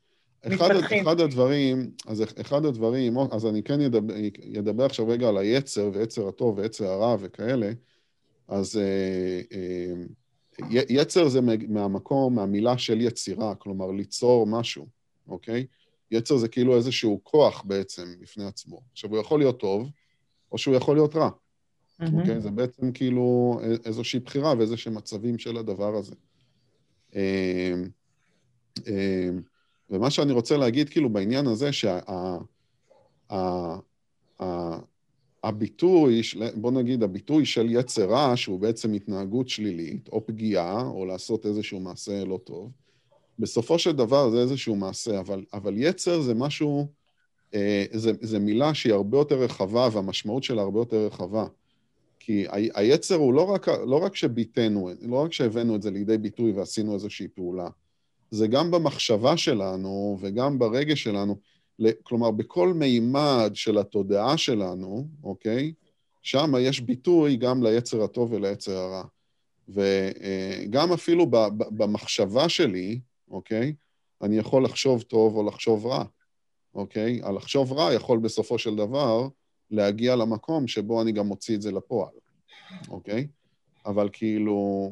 [0.54, 4.13] אחד, אחד הדברים, אז אחד הדברים, אז אני כן ידבר,
[4.44, 7.72] ידבר עכשיו רגע על היצר, ויצר הטוב, ויצר הרע וכאלה,
[8.48, 9.94] אז אה, אה,
[10.70, 14.88] יצר זה מהמקום, מהמילה של יצירה, כלומר ליצור משהו,
[15.28, 15.65] אוקיי?
[16.12, 18.82] יצר זה כאילו איזשהו כוח בעצם בפני עצמו.
[18.91, 19.89] עכשיו, הוא יכול להיות טוב,
[20.52, 21.30] או שהוא יכול להיות רע.
[21.30, 22.06] Mm-hmm.
[22.20, 22.41] אוקיי?
[22.41, 26.15] זה בעצם כאילו איזושהי בחירה ואיזשהם מצבים של הדבר הזה.
[27.15, 27.20] אמ,
[28.88, 29.41] אמ,
[29.89, 32.00] ומה שאני רוצה להגיד כאילו בעניין הזה, שה...
[35.45, 36.21] הביטוי,
[36.55, 41.79] בוא נגיד, הביטוי של יצר רע, שהוא בעצם התנהגות שלילית, או פגיעה, או לעשות איזשהו
[41.79, 42.71] מעשה לא טוב,
[43.39, 46.88] בסופו של דבר זה איזשהו מעשה, אבל, אבל יצר זה משהו,
[47.53, 51.45] אה, זה, זה מילה שהיא הרבה יותר רחבה, והמשמעות שלה הרבה יותר רחבה.
[52.19, 56.17] כי ה, היצר הוא לא רק, לא רק שביטאנו, לא רק שהבאנו את זה לידי
[56.17, 57.69] ביטוי ועשינו איזושהי פעולה,
[58.31, 61.36] זה גם במחשבה שלנו וגם ברגש שלנו.
[62.04, 65.74] כלומר, בכל מימד של התודעה שלנו, אוקיי?
[66.22, 69.04] שם יש ביטוי גם ליצר הטוב וליצר הרע.
[69.70, 71.26] וגם אפילו
[71.72, 73.00] במחשבה שלי,
[73.32, 73.74] אוקיי?
[74.22, 76.04] אני יכול לחשוב טוב או לחשוב רע,
[76.74, 77.20] אוקיי?
[77.24, 79.28] הלחשוב רע יכול בסופו של דבר
[79.72, 82.14] להגיע למקום שבו אני גם מוציא את זה לפועל,
[82.90, 83.28] אוקיי?
[83.86, 84.90] אבל כאילו,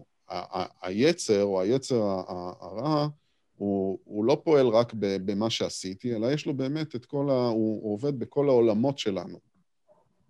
[0.81, 2.21] היצר או היצר
[2.59, 3.07] הרע,
[3.57, 7.33] הוא, הוא לא פועל רק במה שעשיתי, אלא יש לו באמת את כל ה...
[7.33, 9.37] הוא, הוא עובד בכל העולמות שלנו.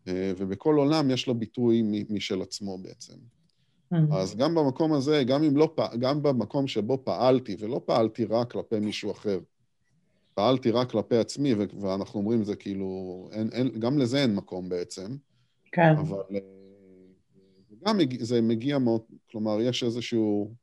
[0.08, 3.14] אה, ובכל עולם יש לו ביטוי משל עצמו בעצם.
[3.14, 4.16] Mm-hmm.
[4.16, 8.80] אז גם במקום הזה, גם אם לא, גם במקום שבו פעלתי, ולא פעלתי רק כלפי
[8.80, 9.40] מישהו אחר,
[10.34, 15.16] פעלתי רק כלפי עצמי, ואנחנו אומרים זה כאילו, אין, אין, גם לזה אין מקום בעצם.
[15.72, 15.96] כן.
[15.98, 16.40] אבל אה,
[17.86, 20.54] גם זה מגיע מאוד, כלומר, יש איזשהו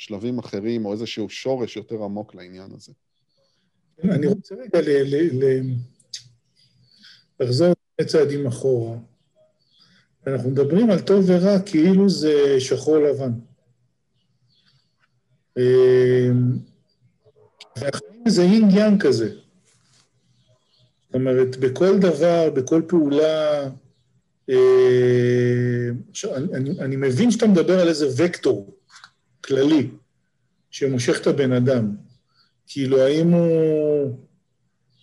[0.00, 2.92] שלבים אחרים, או איזשהו שורש יותר עמוק לעניין הזה.
[4.04, 4.80] אני רוצה רגע
[7.40, 8.96] לחזור שני צעדים אחורה.
[10.26, 13.32] אנחנו מדברים על טוב ורע כאילו זה שחור לבן.
[15.58, 16.58] אמ,
[17.76, 19.30] והחיים זה יינג יאנג כזה.
[21.06, 23.68] זאת אומרת, בכל דבר, בכל פעולה,
[26.10, 28.79] עכשיו, אני, אני מבין שאתה מדבר על איזה וקטור
[29.50, 29.88] כללי
[30.70, 31.94] שמושך את הבן אדם.
[32.66, 34.18] כאילו, האם הוא,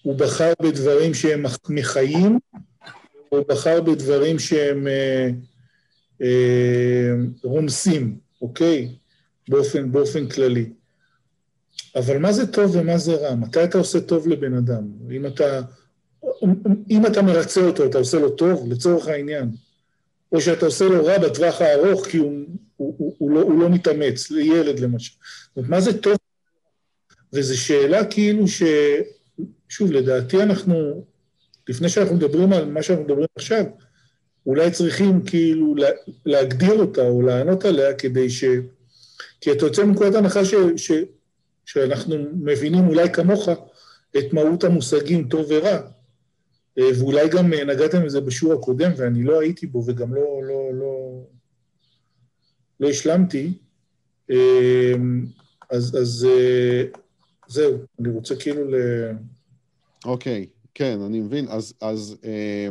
[0.01, 2.39] הוא בחר בדברים שהם מחיים,
[3.31, 5.29] או בחר בדברים שהם אה,
[6.21, 8.95] אה, רומסים, אוקיי?
[9.49, 10.69] באופן, באופן כללי.
[11.95, 13.35] אבל מה זה טוב ומה זה רע?
[13.35, 14.83] מתי אתה עושה טוב לבן אדם?
[15.11, 15.61] אם אתה,
[16.89, 19.51] אם אתה מרצה אותו, אתה עושה לו טוב, לצורך העניין.
[20.31, 22.45] או שאתה עושה לו רע בטווח הארוך כי הוא,
[22.77, 25.13] הוא, הוא, הוא, לא, הוא לא מתאמץ, לילד למשל.
[25.47, 26.17] זאת אומרת, מה זה טוב?
[27.33, 28.63] וזו שאלה כאילו ש...
[29.69, 31.05] שוב, לדעתי אנחנו,
[31.69, 33.63] לפני שאנחנו מדברים על מה שאנחנו מדברים עכשיו,
[34.45, 35.75] אולי צריכים כאילו
[36.25, 38.43] להגדיר אותה או לענות עליה כדי ש...
[39.41, 40.53] כי אתה יוצא מנקודת הנחה ש...
[40.77, 40.91] ש...
[41.65, 43.49] שאנחנו מבינים אולי כמוך
[44.17, 45.79] את מהות המושגים טוב ורע,
[46.79, 51.23] אה, ואולי גם נגעתם בזה בשיעור הקודם ואני לא הייתי בו וגם לא, לא, לא,
[52.79, 53.53] לא השלמתי,
[54.31, 54.93] אה,
[55.69, 56.83] אז, אז אה,
[57.47, 58.75] זהו, אני רוצה כאילו ל...
[60.05, 61.47] אוקיי, okay, כן, אני מבין.
[61.49, 62.69] אז, אז אה,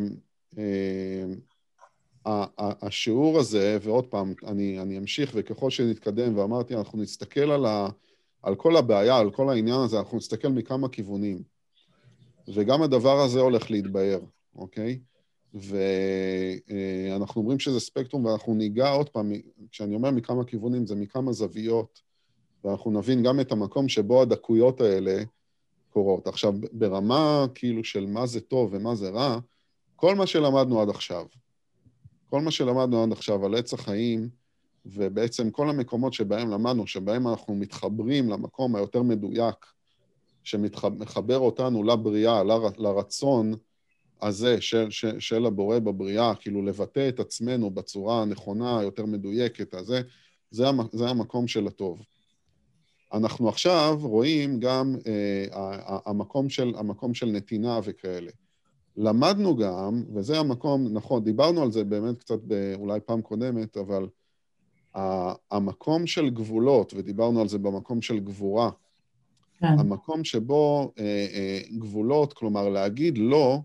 [0.59, 1.25] אה,
[2.57, 7.89] השיעור הזה, ועוד פעם, אני, אני אמשיך, וככל שנתקדם, ואמרתי, אנחנו נסתכל על, ה,
[8.43, 11.43] על כל הבעיה, על כל העניין הזה, אנחנו נסתכל מכמה כיוונים.
[12.55, 14.21] וגם הדבר הזה הולך להתבהר,
[14.57, 14.99] אוקיי?
[15.57, 19.33] ואנחנו אומרים שזה ספקטרום, ואנחנו ניגע עוד פעם,
[19.71, 22.01] כשאני אומר מכמה כיוונים, זה מכמה זוויות,
[22.65, 25.23] ואנחנו נבין גם את המקום שבו הדקויות האלה
[25.91, 26.27] קורות.
[26.27, 29.39] עכשיו, ברמה כאילו של מה זה טוב ומה זה רע,
[29.97, 31.27] כל מה שלמדנו עד עכשיו,
[32.31, 34.29] כל מה שלמדנו עד עכשיו על עץ החיים,
[34.87, 39.67] ובעצם כל המקומות שבהם למדנו, שבהם אנחנו מתחברים למקום היותר מדויק,
[40.45, 43.55] שמחבר אותנו לבריאה, ל, לרצון
[44.23, 50.01] הזה של, של, של הבורא בבריאה, כאילו לבטא את עצמנו בצורה הנכונה, היותר מדויקת, הזה,
[50.51, 52.03] זה, זה המקום של הטוב.
[53.13, 58.31] אנחנו עכשיו רואים גם אה, המקום, של, המקום של נתינה וכאלה.
[58.97, 62.39] למדנו גם, וזה המקום, נכון, דיברנו על זה באמת קצת
[62.75, 64.07] אולי פעם קודמת, אבל
[65.51, 68.71] המקום של גבולות, ודיברנו על זה במקום של גבורה,
[69.59, 69.79] כן.
[69.79, 73.59] המקום שבו אה, אה, גבולות, כלומר להגיד לא,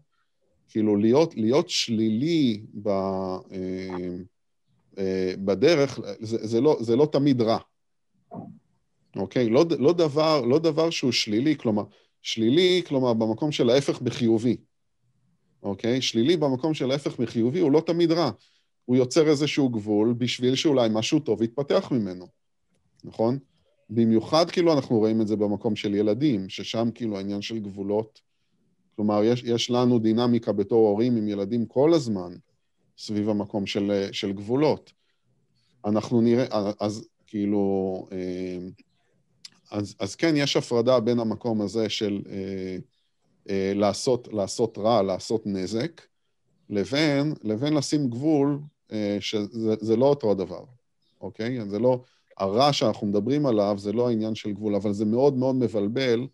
[0.72, 4.16] כאילו להיות, להיות שלילי ב, אה,
[4.98, 7.58] אה, בדרך, זה, זה, לא, זה לא תמיד רע.
[9.16, 9.50] אוקיי?
[9.50, 11.84] לא, לא, דבר, לא דבר שהוא שלילי, כלומר,
[12.22, 14.58] שלילי, כלומר, במקום של ההפך בחיובי.
[15.64, 16.02] אוקיי?
[16.02, 18.32] שלילי במקום של ההפך מחיובי הוא לא תמיד רע.
[18.86, 22.28] הוא יוצר איזשהו גבול בשביל שאולי משהו טוב יתפתח ממנו,
[23.04, 23.40] נכון?
[23.90, 28.22] במיוחד כאילו אנחנו רואים את זה במקום של ילדים, ששם כאילו העניין של גבולות,
[28.96, 32.34] כלומר, יש, יש לנו דינמיקה בתור הורים עם ילדים כל הזמן
[32.98, 34.92] סביב המקום של, של גבולות.
[35.86, 38.58] אנחנו נראה, אז כאילו, אה,
[39.72, 42.78] אז, אז כן, יש הפרדה בין המקום הזה של אה,
[43.50, 46.02] אה, לעשות, לעשות רע, לעשות נזק,
[46.70, 48.60] לבין, לבין לשים גבול,
[48.92, 50.64] אה, שזה לא אותו הדבר,
[51.22, 51.70] אוקיי?
[51.70, 52.04] זה לא,
[52.38, 56.28] הרע שאנחנו מדברים עליו זה לא העניין של גבול, אבל זה מאוד מאוד מבלבל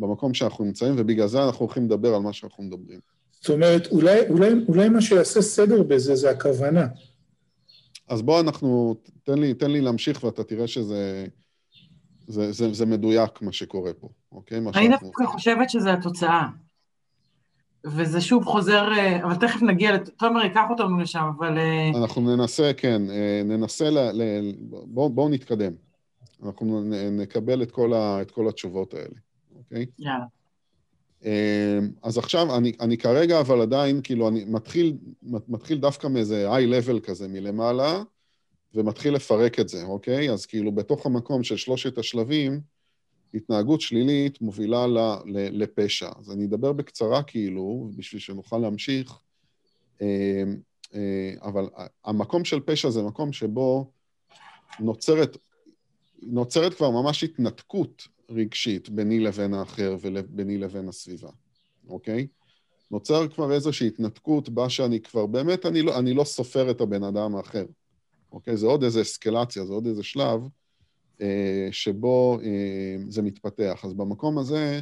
[0.00, 3.00] במקום שאנחנו נמצאים, ובגלל זה אנחנו הולכים לדבר על מה שאנחנו מדברים.
[3.40, 6.86] זאת אומרת, אולי, אולי, אולי מה שיעשה סדר בזה זה הכוונה.
[8.08, 11.26] אז בוא אנחנו, תן לי, תן לי להמשיך ואתה תראה שזה
[12.30, 14.58] זה, זה, זה מדויק מה שקורה פה, אוקיי?
[14.74, 16.46] אני דווקא חושבת שזה התוצאה.
[17.84, 21.58] וזה שוב חוזר, אה, אבל תכף נגיע, תומר ייקח אותנו לשם, אבל...
[21.58, 24.22] אה, אנחנו ננסה, כן, אה, ננסה, ל, ל,
[24.70, 25.72] בואו בוא נתקדם.
[26.42, 29.14] אנחנו נקבל את כל, ה, את כל התשובות האלה,
[29.70, 29.86] אוקיי?
[29.98, 30.24] יאללה.
[32.02, 37.28] אז עכשיו, אני, אני כרגע, אבל עדיין, כאילו, אני מתחיל, מתחיל דווקא מאיזה היי-לבל כזה
[37.28, 38.02] מלמעלה,
[38.74, 40.30] ומתחיל לפרק את זה, אוקיי?
[40.30, 42.60] אז כאילו בתוך המקום של שלושת השלבים,
[43.34, 46.10] התנהגות שלילית מובילה ל, ל, לפשע.
[46.18, 49.18] אז אני אדבר בקצרה כאילו, בשביל שנוכל להמשיך,
[50.02, 50.42] אה,
[50.94, 51.68] אה, אבל
[52.04, 53.90] המקום של פשע זה מקום שבו
[54.80, 55.36] נוצרת,
[56.22, 61.30] נוצרת כבר ממש התנתקות רגשית ביני לבין האחר וביני לבין הסביבה,
[61.88, 62.26] אוקיי?
[62.90, 67.02] נוצר כבר איזושהי התנתקות בה שאני כבר, באמת, אני לא, אני לא סופר את הבן
[67.04, 67.64] אדם האחר.
[68.32, 68.56] אוקיי?
[68.56, 70.40] זה עוד איזה אסקלציה, זה עוד איזה שלב
[71.20, 73.80] אה, שבו אה, זה מתפתח.
[73.84, 74.80] אז במקום הזה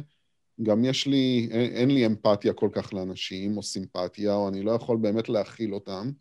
[0.63, 4.71] גם יש לי, אין, אין לי אמפתיה כל כך לאנשים, או סימפתיה, או אני לא
[4.71, 6.11] יכול באמת להכיל אותם,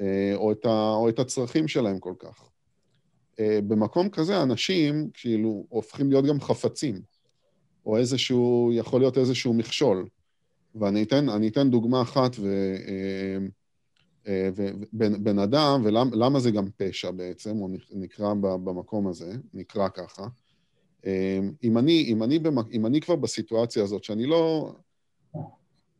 [0.00, 2.48] אה, או את, ה, או את הצרכים שלהם כל כך.
[3.40, 7.02] אה, במקום כזה, אנשים כאילו הופכים להיות גם חפצים,
[7.86, 10.08] או איזשהו, יכול להיות איזשהו מכשול.
[10.74, 12.36] ואני אתן, אתן דוגמה אחת.
[14.26, 20.26] ובן בן אדם, ולמה זה גם פשע בעצם, הוא נקרא במקום הזה, נקרא ככה.
[21.64, 22.66] אם אני, אם, אני במק...
[22.72, 24.72] אם אני כבר בסיטואציה הזאת, שאני לא...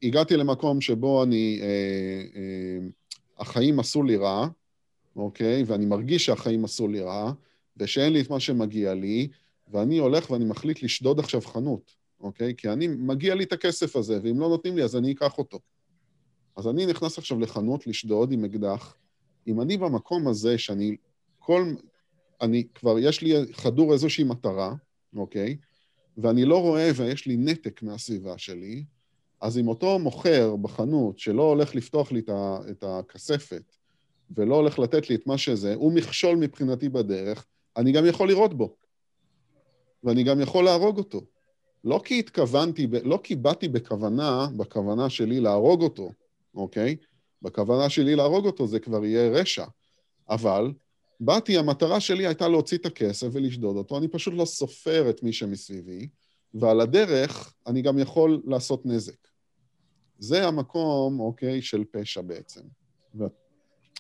[0.03, 1.59] הגעתי למקום שבו אני...
[1.63, 1.67] אה,
[2.37, 2.87] אה,
[3.39, 4.49] החיים עשו לי רע,
[5.17, 5.63] אוקיי?
[5.67, 7.33] ואני מרגיש שהחיים עשו לי רע,
[7.77, 9.29] ושאין לי את מה שמגיע לי,
[9.69, 12.55] ואני הולך ואני מחליט לשדוד עכשיו חנות, אוקיי?
[12.57, 15.59] כי אני, מגיע לי את הכסף הזה, ואם לא נותנים לי אז אני אקח אותו.
[16.57, 18.97] אז אני נכנס עכשיו לחנות לשדוד עם אקדח.
[19.47, 20.97] אם אני במקום הזה שאני
[21.39, 21.75] כל...
[22.41, 24.75] אני כבר, יש לי חדור איזושהי מטרה,
[25.17, 25.57] אוקיי?
[26.19, 28.85] ואני לא רואה ויש לי נתק מהסביבה שלי,
[29.41, 32.23] אז אם אותו מוכר בחנות שלא הולך לפתוח לי
[32.71, 33.77] את הכספת
[34.37, 38.55] ולא הולך לתת לי את מה שזה, הוא מכשול מבחינתי בדרך, אני גם יכול לראות
[38.55, 38.77] בו.
[40.05, 41.21] ואני גם יכול להרוג אותו.
[41.85, 46.13] לא כי התכוונתי, לא כי באתי בכוונה, בכוונה שלי להרוג אותו,
[46.55, 46.97] אוקיי?
[47.43, 49.65] בכוונה שלי להרוג אותו זה כבר יהיה רשע.
[50.29, 50.73] אבל
[51.21, 55.33] באתי, המטרה שלי הייתה להוציא את הכסף ולשדוד אותו, אני פשוט לא סופר את מי
[55.33, 56.09] שמסביבי,
[56.55, 59.29] ועל הדרך אני גם יכול לעשות נזק.
[60.19, 62.61] זה המקום, אוקיי, של פשע בעצם.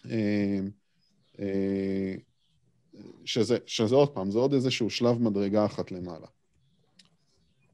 [0.04, 0.10] ו...
[1.40, 2.14] אה,
[3.24, 6.26] שזה, שזה עוד פעם, זה עוד איזשהו שלב מדרגה אחת למעלה.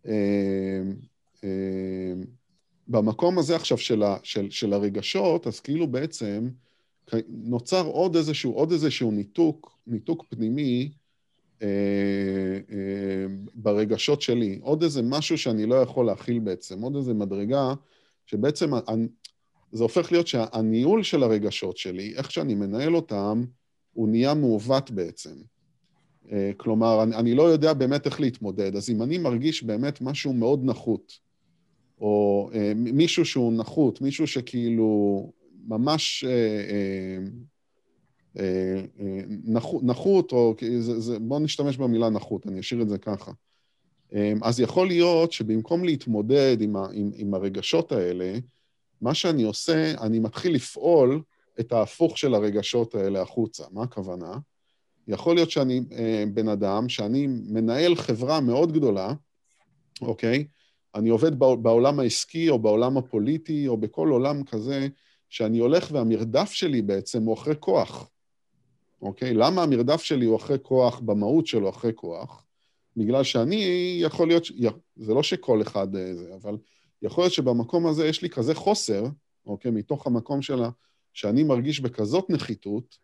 [0.06, 0.82] אה,
[2.88, 6.48] במקום הזה עכשיו של, ה, של, של הרגשות, אז כאילו בעצם
[7.28, 10.92] נוצר עוד איזשהו, עוד איזשהו ניתוק, ניתוק פנימי
[11.62, 11.66] אה,
[12.70, 17.74] אה, ברגשות שלי, עוד איזה משהו שאני לא יכול להכיל בעצם, עוד איזה מדרגה
[18.26, 18.70] שבעצם
[19.72, 23.44] זה הופך להיות שהניהול של הרגשות שלי, איך שאני מנהל אותם,
[23.92, 25.34] הוא נהיה מעוות בעצם.
[26.32, 30.32] אה, כלומר, אני, אני לא יודע באמת איך להתמודד, אז אם אני מרגיש באמת משהו
[30.32, 31.18] מאוד נחות,
[32.00, 35.32] או אה, מישהו שהוא נחות, מישהו שכאילו
[35.66, 37.18] ממש אה, אה,
[38.38, 42.98] אה, אה, נחות, נחות, או זה, זה, בואו נשתמש במילה נחות, אני אשאיר את זה
[42.98, 43.32] ככה.
[44.14, 48.38] אה, אז יכול להיות שבמקום להתמודד עם, ה, עם, עם הרגשות האלה,
[49.00, 51.22] מה שאני עושה, אני מתחיל לפעול
[51.60, 53.64] את ההפוך של הרגשות האלה החוצה.
[53.70, 54.38] מה הכוונה?
[55.08, 59.12] יכול להיות שאני אה, בן אדם, שאני מנהל חברה מאוד גדולה,
[60.02, 60.46] אוקיי?
[60.94, 64.88] אני עובד בעולם העסקי או בעולם הפוליטי או בכל עולם כזה,
[65.28, 68.10] שאני הולך והמרדף שלי בעצם הוא אחרי כוח,
[69.02, 69.34] אוקיי?
[69.34, 72.44] למה המרדף שלי הוא אחרי כוח, במהות שלו אחרי כוח?
[72.96, 74.46] בגלל שאני, יכול להיות,
[74.96, 76.56] זה לא שכל אחד אה, זה, אבל
[77.02, 79.04] יכול להיות שבמקום הזה יש לי כזה חוסר,
[79.46, 79.70] אוקיי?
[79.70, 80.70] מתוך המקום שלה,
[81.12, 82.98] שאני מרגיש בכזאת נחיתות,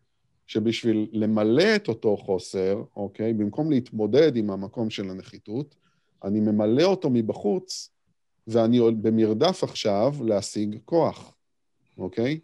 [0.47, 3.33] שבשביל למלא את אותו חוסר, אוקיי?
[3.33, 5.75] במקום להתמודד עם המקום של הנחיתות,
[6.23, 7.89] אני ממלא אותו מבחוץ,
[8.47, 11.35] ואני במרדף עכשיו להשיג כוח,
[11.97, 12.39] אוקיי?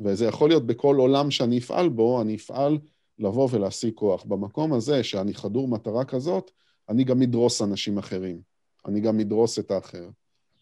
[0.00, 2.78] וזה יכול להיות בכל עולם שאני אפעל בו, אני אפעל
[3.18, 4.24] לבוא ולהשיג כוח.
[4.24, 6.50] במקום הזה, שאני חדור מטרה כזאת,
[6.88, 8.40] אני גם אדרוס אנשים אחרים.
[8.86, 10.08] אני גם אדרוס את האחר.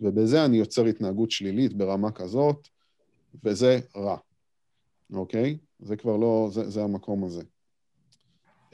[0.02, 2.68] ובזה אני יוצר התנהגות שלילית ברמה כזאת,
[3.44, 4.16] וזה רע,
[5.12, 5.58] אוקיי?
[5.80, 7.42] זה כבר לא, זה, זה המקום הזה.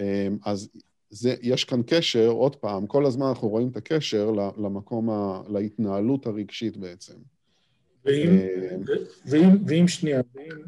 [0.00, 0.68] אמ, אז
[1.10, 6.26] זה, יש כאן קשר, עוד פעם, כל הזמן אנחנו רואים את הקשר למקום, ה, להתנהלות
[6.26, 7.14] הרגשית בעצם.
[8.04, 8.82] ואם, אמ,
[9.26, 10.62] ואם, ואם שנייה, ואם,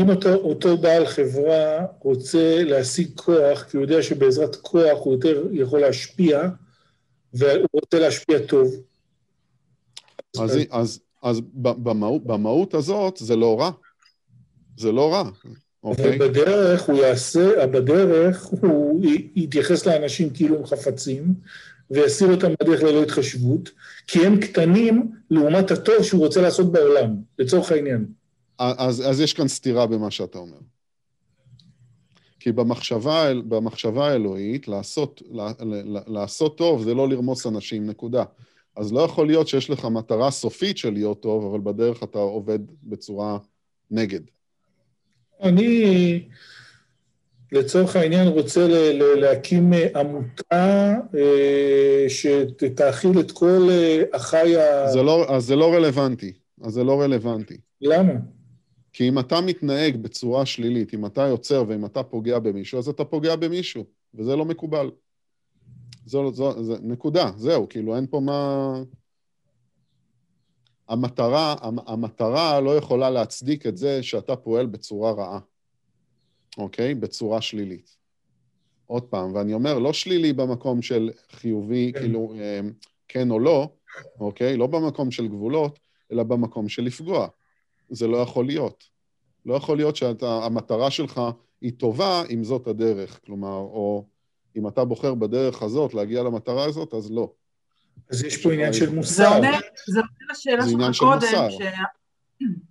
[0.00, 5.48] אם אותו, אותו בעל חברה רוצה להשיג כוח, כי הוא יודע שבעזרת כוח הוא יותר
[5.52, 6.48] יכול להשפיע,
[7.34, 8.89] והוא רוצה להשפיע טוב.
[10.38, 13.70] אז, אז, אז, במהות, במהות הזאת זה לא רע.
[14.76, 15.30] זה לא רע.
[15.84, 16.18] אוקיי.
[16.18, 19.00] בדרך הוא יעשה, בדרך הוא
[19.34, 21.34] יתייחס לאנשים כאילו הם חפצים,
[21.90, 23.70] ויסיר אותם בדרך ללא התחשבות,
[24.06, 28.06] כי הם קטנים לעומת הטוב שהוא רוצה לעשות בעולם, לצורך העניין.
[28.58, 30.58] אז, אז יש כאן סתירה במה שאתה אומר.
[32.40, 35.22] כי במחשבה, במחשבה האלוהית, לעשות,
[36.06, 38.24] לעשות טוב זה לא לרמוס אנשים, נקודה.
[38.80, 42.58] אז לא יכול להיות שיש לך מטרה סופית של להיות טוב, אבל בדרך אתה עובד
[42.82, 43.38] בצורה
[43.90, 44.20] נגד.
[45.42, 46.28] אני,
[47.52, 48.66] לצורך העניין, רוצה
[49.16, 54.90] להקים עמותה אה, שתאכיל את כל אה, אחיי ה...
[54.90, 56.32] זה לא, אז זה לא רלוונטי.
[56.62, 57.56] אז זה לא רלוונטי.
[57.80, 58.12] למה?
[58.92, 63.04] כי אם אתה מתנהג בצורה שלילית, אם אתה יוצר ואם אתה פוגע במישהו, אז אתה
[63.04, 64.90] פוגע במישהו, וזה לא מקובל.
[66.10, 68.74] זו, זו, זו, נקודה, זהו, כאילו אין פה מה...
[70.88, 71.54] המטרה,
[71.86, 75.38] המטרה לא יכולה להצדיק את זה שאתה פועל בצורה רעה,
[76.58, 76.94] אוקיי?
[76.94, 77.96] בצורה שלילית.
[78.86, 82.00] עוד פעם, ואני אומר, לא שלילי במקום של חיובי, כן.
[82.00, 82.60] כאילו, אה,
[83.08, 83.68] כן או לא,
[84.20, 84.56] אוקיי?
[84.56, 85.78] לא במקום של גבולות,
[86.12, 87.28] אלא במקום של לפגוע.
[87.90, 88.84] זה לא יכול להיות.
[89.46, 91.20] לא יכול להיות שהמטרה שלך
[91.60, 94.04] היא טובה אם זאת הדרך, כלומר, או
[94.56, 97.30] אם אתה בוחר בדרך הזאת להגיע למטרה הזאת, אז לא.
[98.10, 99.14] אז יש פה עניין של מוסר.
[99.14, 101.62] זה עונה, זה עונה לשאלה שלך קודם, ש...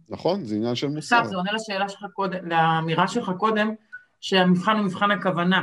[0.09, 1.23] נכון, זה עניין של מוסר.
[1.25, 3.73] זה עונה לשאלה שלך קודם, לאמירה שלך קודם,
[4.21, 5.61] שהמבחן הוא מבחן הכוונה.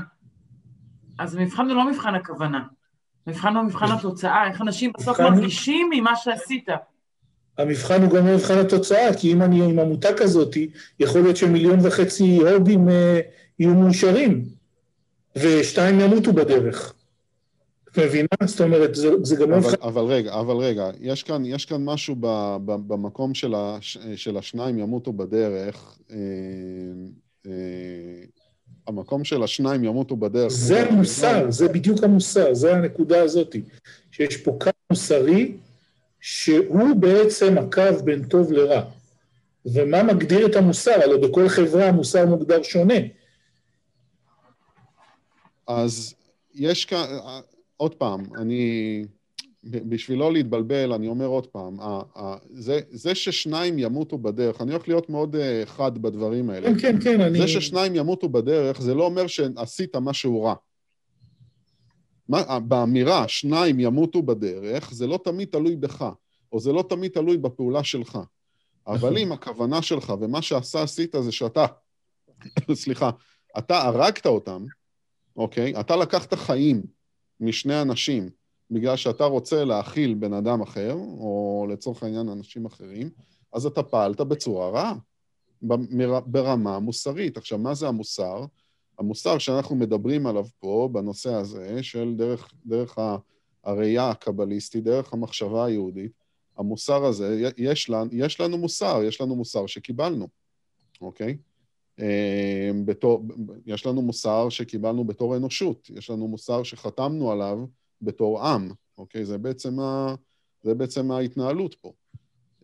[1.18, 2.62] אז המבחן הוא לא מבחן הכוונה.
[3.26, 6.68] המבחן הוא מבחן התוצאה, איך אנשים בסוף מרגישים ממה שעשית.
[7.58, 10.56] המבחן הוא גם מבחן התוצאה, כי אם אני עם עמותה כזאת,
[11.00, 13.20] יכול להיות שמיליון וחצי הודים אה,
[13.58, 14.44] יהיו מאושרים,
[15.36, 16.94] ושתיים ימותו בדרך.
[17.92, 18.28] את מבינה?
[18.44, 19.56] זאת אומרת, זה, זה גם לא...
[19.56, 22.26] אבל, אבל רגע, אבל רגע, יש כאן, יש כאן משהו ב,
[22.64, 26.16] ב, במקום של, הש, של השניים ימותו בדרך, אה,
[27.46, 27.52] אה,
[28.86, 30.52] המקום של השניים ימותו בדרך.
[30.52, 33.56] זה המוסר, זה בדיוק המוסר, זה הנקודה הזאת,
[34.10, 35.52] שיש פה קו מוסרי
[36.20, 38.82] שהוא בעצם הקו בין טוב לרע.
[39.66, 41.02] ומה מגדיר את המוסר?
[41.02, 42.94] הלוא בכל חברה המוסר מוגדר שונה.
[45.68, 46.14] אז
[46.54, 47.06] יש כאן,
[47.76, 49.04] עוד פעם, אני,
[49.64, 51.78] בשביל לא להתבלבל, אני אומר עוד פעם,
[52.50, 56.66] זה, זה ששניים ימותו בדרך, אני הולך להיות מאוד אה, חד בדברים האלה.
[56.66, 57.38] כן, כן, כן, אני...
[57.38, 60.54] זה ששניים ימותו בדרך, זה לא אומר שעשית משהו רע.
[62.28, 66.10] מה, באמירה, שניים ימותו בדרך, זה לא תמיד תלוי בך,
[66.52, 68.18] או זה לא תמיד תלוי בפעולה שלך.
[68.86, 69.16] אבל נכון.
[69.16, 71.66] אם הכוונה שלך ומה שעשה עשית זה שאתה,
[72.74, 73.10] סליחה,
[73.58, 74.64] אתה הרגת אותם,
[75.36, 75.80] אוקיי?
[75.80, 76.82] אתה לקחת חיים
[77.40, 78.30] משני אנשים
[78.70, 83.10] בגלל שאתה רוצה להכיל בן אדם אחר, או לצורך העניין אנשים אחרים,
[83.52, 84.94] אז אתה פעלת בצורה רעה,
[86.26, 87.36] ברמה מוסרית.
[87.36, 88.44] עכשיו, מה זה המוסר?
[88.98, 92.98] המוסר שאנחנו מדברים עליו פה, בנושא הזה, של דרך, דרך
[93.64, 96.12] הראייה הקבליסטית, דרך המחשבה היהודית,
[96.56, 100.28] המוסר הזה, יש לנו, יש לנו מוסר, יש לנו מוסר שקיבלנו,
[101.00, 101.36] אוקיי?
[102.00, 103.24] אה, בתור,
[103.66, 107.58] יש לנו מוסר שקיבלנו בתור אנושות, יש לנו מוסר שחתמנו עליו
[108.02, 109.24] בתור עם, אוקיי?
[109.24, 110.14] זה בעצם, ה,
[110.62, 111.92] זה בעצם ההתנהלות פה.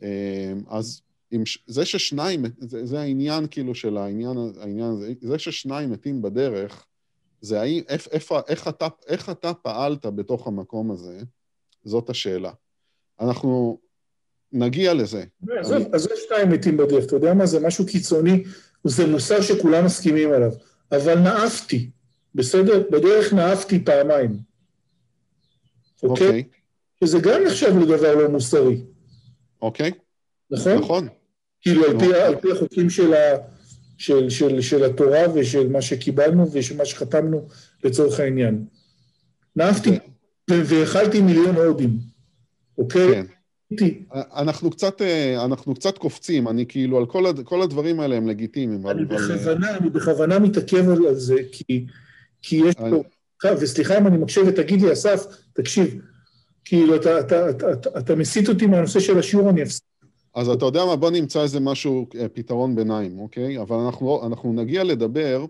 [0.02, 5.90] אה, אז עם, זה ששניים, זה, זה העניין כאילו של העניין, העניין הזה, זה ששניים
[5.90, 6.86] מתים בדרך,
[7.40, 11.20] זה האם, איך, איך, איך, אתה, איך אתה פעלת בתוך המקום הזה,
[11.84, 12.52] זאת השאלה.
[13.20, 13.78] אנחנו
[14.52, 15.24] נגיע לזה.
[15.92, 17.46] אז זה שתיים מתים בדרך, אתה יודע מה?
[17.46, 18.44] זה משהו קיצוני,
[18.84, 20.52] זה מוסר שכולם מסכימים עליו.
[20.92, 21.90] אבל נאפתי,
[22.34, 22.82] בסדר?
[22.90, 24.38] בדרך נאפתי פעמיים.
[26.02, 26.26] אוקיי?
[26.26, 26.44] אוקיי.
[27.04, 28.80] שזה גם נחשב לדבר לא מוסרי.
[29.62, 29.90] אוקיי.
[30.50, 30.72] נכון?
[30.78, 31.08] נכון.
[31.60, 33.36] כאילו, על פי, על פי החוקים של, ה,
[33.98, 37.48] של, של, של התורה ושל מה שקיבלנו ושל מה שחתמנו
[37.84, 38.64] לצורך העניין.
[39.56, 39.98] נאפתי
[40.50, 41.98] והאכלתי מיליון הודים,
[42.78, 43.12] אוקיי?
[43.12, 43.26] כן.
[44.14, 48.86] אנחנו קצת, אה, אנחנו קצת קופצים, אני כאילו, על כל, כל הדברים האלה הם לגיטימיים.
[48.86, 49.16] אני אבל...
[49.16, 51.86] בכוונה, אני בכוונה מתעכב על זה, כי,
[52.42, 52.90] כי יש אני...
[52.90, 53.02] פה...
[53.60, 56.00] וסליחה אם אני מקשיב ותגיד לי, אסף, תקשיב,
[56.64, 59.84] כאילו, אתה, אתה, אתה, אתה, אתה מסיט אותי מהנושא של השיעור, אני אפסיק.
[60.34, 63.58] אז אתה יודע מה, בוא נמצא איזה משהו, אה, פתרון ביניים, אוקיי?
[63.58, 65.44] אבל אנחנו, אנחנו נגיע לדבר,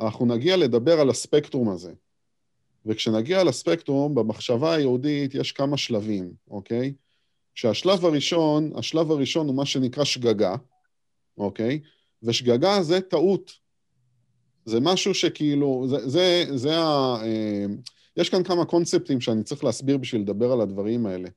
[0.00, 1.92] אנחנו נגיע לדבר על הספקטרום הזה.
[2.86, 6.92] וכשנגיע לספקטרום, במחשבה היהודית יש כמה שלבים, אוקיי?
[7.60, 10.54] שהשלב הראשון, השלב הראשון הוא מה שנקרא שגגה,
[11.38, 11.80] אוקיי?
[12.22, 13.52] ושגגה זה טעות.
[14.64, 17.16] זה משהו שכאילו, זה, זה, זה ה...
[17.22, 17.66] אה,
[18.16, 21.28] יש כאן כמה קונספטים שאני צריך להסביר בשביל לדבר על הדברים האלה.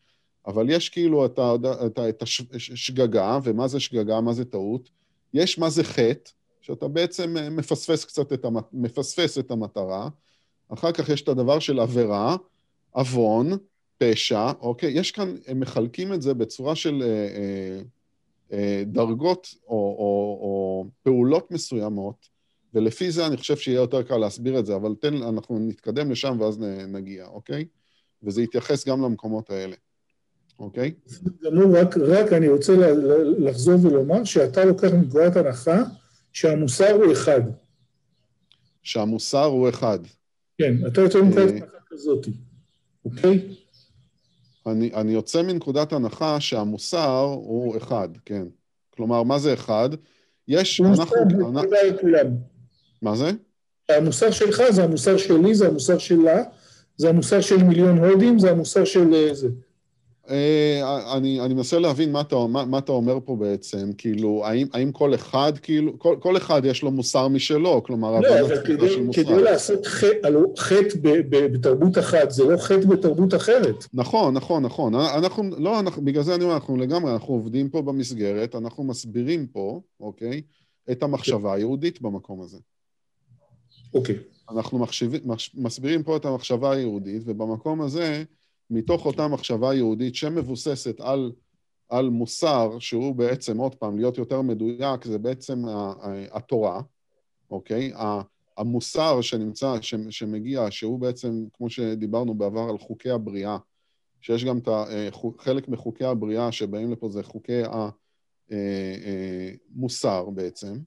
[0.48, 1.56] אבל יש כאילו את, ה,
[1.86, 4.90] את, ה, את השגגה, ומה זה שגגה, מה זה טעות.
[5.34, 10.10] יש מה זה חטא, שאתה בעצם אה, מפספס קצת את, המת, מפספס את המטרה.
[10.74, 12.36] אחר כך יש את הדבר של עבירה,
[12.92, 13.52] עוון,
[14.04, 14.92] פשע, אוקיי?
[14.92, 17.82] יש כאן, הם מחלקים את זה בצורה של אה, אה,
[18.54, 22.30] אה, דרגות או, או, או פעולות מסוימות,
[22.74, 26.38] ולפי זה אני חושב שיהיה יותר קל להסביר את זה, אבל תן, אנחנו נתקדם לשם
[26.40, 27.66] ואז נגיע, אוקיי?
[28.24, 29.76] וזה יתייחס גם למקומות האלה,
[30.60, 30.92] אוקיי?
[31.44, 32.74] גמור, רק, רק אני רוצה
[33.38, 35.84] לחזור ולומר שאתה לוקח מנקודת הנחה
[36.34, 37.42] שהמוסר הוא אחד.
[38.84, 40.00] שהמוסר הוא אחד.
[40.58, 42.28] כן, אתה יוצא מנקודת אה, הנחה כזאת,
[43.06, 43.63] אוקיי?
[44.68, 48.44] אני, אני יוצא מנקודת הנחה שהמוסר הוא אחד, כן.
[48.90, 49.90] כלומר, מה זה אחד?
[50.48, 51.16] יש, אנחנו...
[51.50, 51.70] אנחנו...
[53.02, 53.32] מה זה?
[53.90, 56.44] המוסר שלך זה המוסר שלי, זה המוסר שלה,
[56.98, 59.48] זה המוסר של מיליון הודים, זה המוסר של אה, זה.
[60.30, 64.68] אה, אני, אני מנסה להבין מה אתה, מה, מה אתה אומר פה בעצם, כאילו, האם,
[64.74, 68.96] האם כל אחד, כאילו, כל, כל אחד יש לו מוסר משלו, כלומר, לא, אבל כדי,
[69.14, 70.30] כדי לעשות חטא
[71.30, 73.86] בתרבות אחת, זה לא חטא בתרבות אחרת.
[73.94, 74.96] נכון, נכון, נכון.
[74.96, 79.48] אנחנו, לא, אנחנו, בגלל זה אני אומר, אנחנו לגמרי, אנחנו עובדים פה במסגרת, אנחנו מסבירים
[79.48, 80.42] פה, אוקיי,
[80.92, 82.58] את המחשבה היהודית במקום הזה.
[83.94, 84.16] אוקיי.
[84.50, 85.14] אנחנו מחשיב,
[85.54, 88.24] מסבירים פה את המחשבה היהודית, ובמקום הזה,
[88.74, 91.32] מתוך אותה מחשבה יהודית שמבוססת על,
[91.90, 95.64] על מוסר, שהוא בעצם, עוד פעם, להיות יותר מדויק, זה בעצם
[96.32, 96.82] התורה,
[97.52, 97.92] אוקיי?
[98.58, 99.76] המוסר שנמצא,
[100.10, 103.58] שמגיע, שהוא בעצם, כמו שדיברנו בעבר על חוקי הבריאה,
[104.22, 105.10] שיש גם את אה,
[105.40, 107.62] חלק מחוקי הבריאה שבאים לפה, זה חוקי
[109.76, 110.80] המוסר אה, אה, בעצם.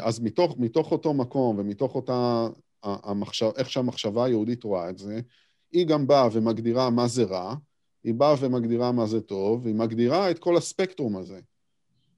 [0.00, 2.48] אז מתוך, מתוך אותו מקום ומתוך אותה
[2.82, 5.20] המחשב, איך שהמחשבה היהודית רואה את זה,
[5.72, 7.54] היא גם באה ומגדירה מה זה רע,
[8.04, 11.40] היא באה ומגדירה מה זה טוב, והיא מגדירה את כל הספקטרום הזה.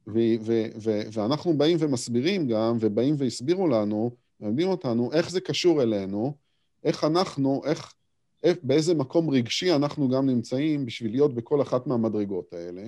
[0.06, 4.10] ו- ו- ו- ואנחנו באים ומסבירים גם, ובאים והסבירו לנו,
[4.40, 6.36] מלמדים אותנו איך זה קשור אלינו,
[6.84, 7.94] איך אנחנו, איך,
[8.42, 12.82] איך, באיזה מקום רגשי אנחנו גם נמצאים בשביל להיות בכל אחת מהמדרגות האלה,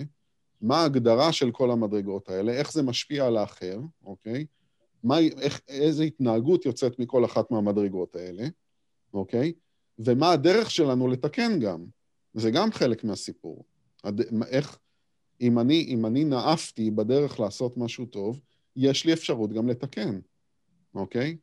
[0.60, 4.46] מה ההגדרה של כל המדרגות האלה, איך זה משפיע על האחר, אוקיי?
[5.04, 8.46] מה, איך, איזה התנהגות יוצאת מכל אחת מהמדרגות האלה,
[9.14, 9.52] אוקיי?
[9.98, 11.84] ומה הדרך שלנו לתקן גם.
[12.34, 13.64] זה גם חלק מהסיפור.
[14.04, 14.20] הד...
[14.46, 14.78] איך,
[15.40, 18.40] אם אני, אם אני נאפתי בדרך לעשות משהו טוב,
[18.76, 20.20] יש לי אפשרות גם לתקן,
[20.94, 21.36] אוקיי?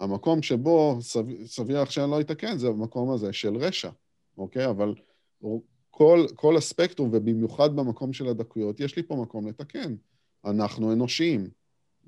[0.00, 3.90] המקום שבו סביר, סביר שאני לא אתקן זה המקום הזה של רשע,
[4.38, 4.66] אוקיי?
[4.66, 4.94] אבל
[5.90, 9.94] כל, כל הספקטרום, ובמיוחד במקום של הדקויות, יש לי פה מקום לתקן.
[10.44, 11.50] אנחנו אנושיים,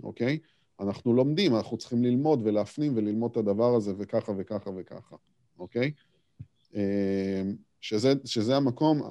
[0.03, 0.39] אוקיי?
[0.81, 5.17] אנחנו לומדים, אנחנו צריכים ללמוד ולהפנים וללמוד את הדבר הזה וככה וככה וככה,
[5.59, 5.93] אוקיי?
[6.75, 6.81] אמ,
[7.81, 9.03] שזה, שזה המקום,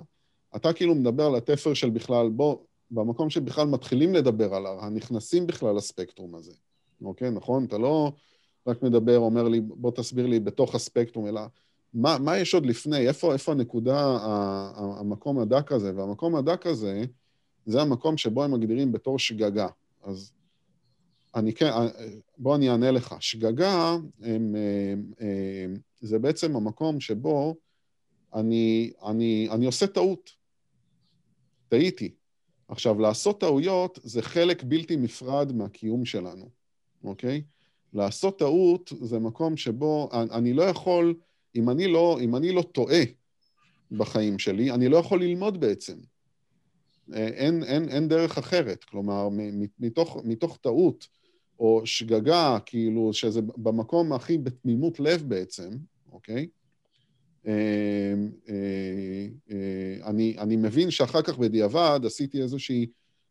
[0.55, 2.57] אתה כאילו מדבר על התפר של בכלל, בוא,
[2.91, 6.53] במקום שבכלל מתחילים לדבר עליו, הנכנסים בכלל לספקטרום הזה,
[7.01, 7.31] אוקיי?
[7.31, 7.65] נכון?
[7.65, 8.11] אתה לא
[8.67, 11.41] רק מדבר, אומר לי, בוא תסביר לי בתוך הספקטרום, אלא
[11.93, 14.17] מה, מה יש עוד לפני, איפה, איפה הנקודה,
[14.75, 17.03] המקום הדק הזה, והמקום הדק הזה,
[17.65, 19.67] זה המקום שבו הם מגדירים בתור שגגה.
[20.03, 20.31] אז
[21.35, 21.87] אני כן, אה,
[22.37, 23.15] בוא אני אענה לך.
[23.19, 24.55] שגגה הם, הם,
[25.19, 27.55] הם, זה בעצם המקום שבו
[28.33, 30.29] אני, אני, אני עושה טעות.
[31.69, 32.15] טעיתי.
[32.67, 36.49] עכשיו, לעשות טעויות זה חלק בלתי נפרד מהקיום שלנו,
[37.03, 37.43] אוקיי?
[37.93, 41.15] לעשות טעות זה מקום שבו אני לא יכול,
[41.55, 43.01] אם אני לא, אם אני לא טועה
[43.91, 45.97] בחיים שלי, אני לא יכול ללמוד בעצם.
[47.13, 48.83] אה, אין, אין, אין דרך אחרת.
[48.83, 49.29] כלומר,
[49.79, 51.07] מתוך, מתוך טעות,
[51.59, 55.69] או שגגה, כאילו, שזה במקום הכי בתמימות לב בעצם,
[56.11, 56.47] אוקיי?
[57.47, 57.53] אה,
[58.49, 62.85] אה, אה, אני, אני מבין שאחר כך בדיעבד עשיתי איזושהי,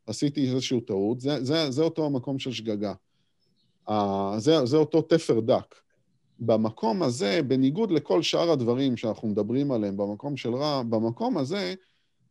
[0.07, 2.93] עשיתי איזושהי טעות, זה, זה, זה אותו המקום של שגגה.
[4.39, 5.75] זה, זה אותו תפר דק.
[6.39, 11.75] במקום הזה, בניגוד לכל שאר הדברים שאנחנו מדברים עליהם, במקום של רע, במקום הזה,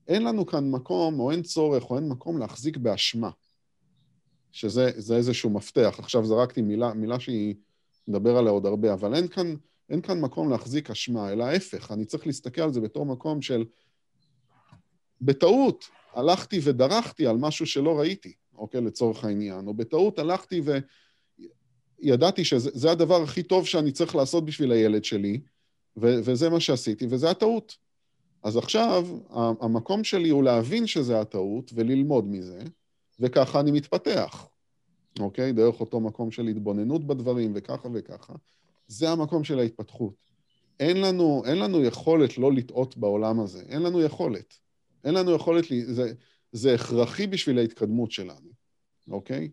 [0.08, 3.30] אין לנו כאן מקום, או אין צורך, או אין מקום להחזיק באשמה.
[4.54, 5.96] שזה איזשהו מפתח.
[6.00, 7.56] עכשיו זרקתי מילה, מילה שהיא,
[8.08, 9.56] נדבר עליה עוד הרבה, אבל אין כאן,
[9.90, 13.66] אין כאן מקום להחזיק אשמה, אלא ההפך, אני צריך להסתכל על זה בתור מקום של...
[15.22, 18.82] בטעות הלכתי ודרכתי על משהו שלא ראיתי, אוקיי?
[18.82, 20.62] לצורך העניין, או בטעות הלכתי
[22.02, 25.42] וידעתי שזה הדבר הכי טוב שאני צריך לעשות בשביל הילד שלי,
[25.98, 27.78] ו- וזה מה שעשיתי, וזה הטעות.
[28.44, 29.08] אז עכשיו,
[29.62, 32.60] המקום שלי הוא להבין שזה הטעות וללמוד מזה,
[33.24, 34.48] וככה אני מתפתח,
[35.20, 35.54] אוקיי?
[35.54, 38.34] דרך אותו מקום של התבוננות בדברים וככה וככה.
[38.88, 40.14] זה המקום של ההתפתחות.
[40.80, 44.54] אין לנו, אין לנו יכולת לא לטעות בעולם הזה, אין לנו יכולת.
[45.04, 46.14] אין לנו יכולת, זה,
[46.52, 48.50] זה הכרחי בשביל ההתקדמות שלנו,
[49.12, 49.50] אוקיי?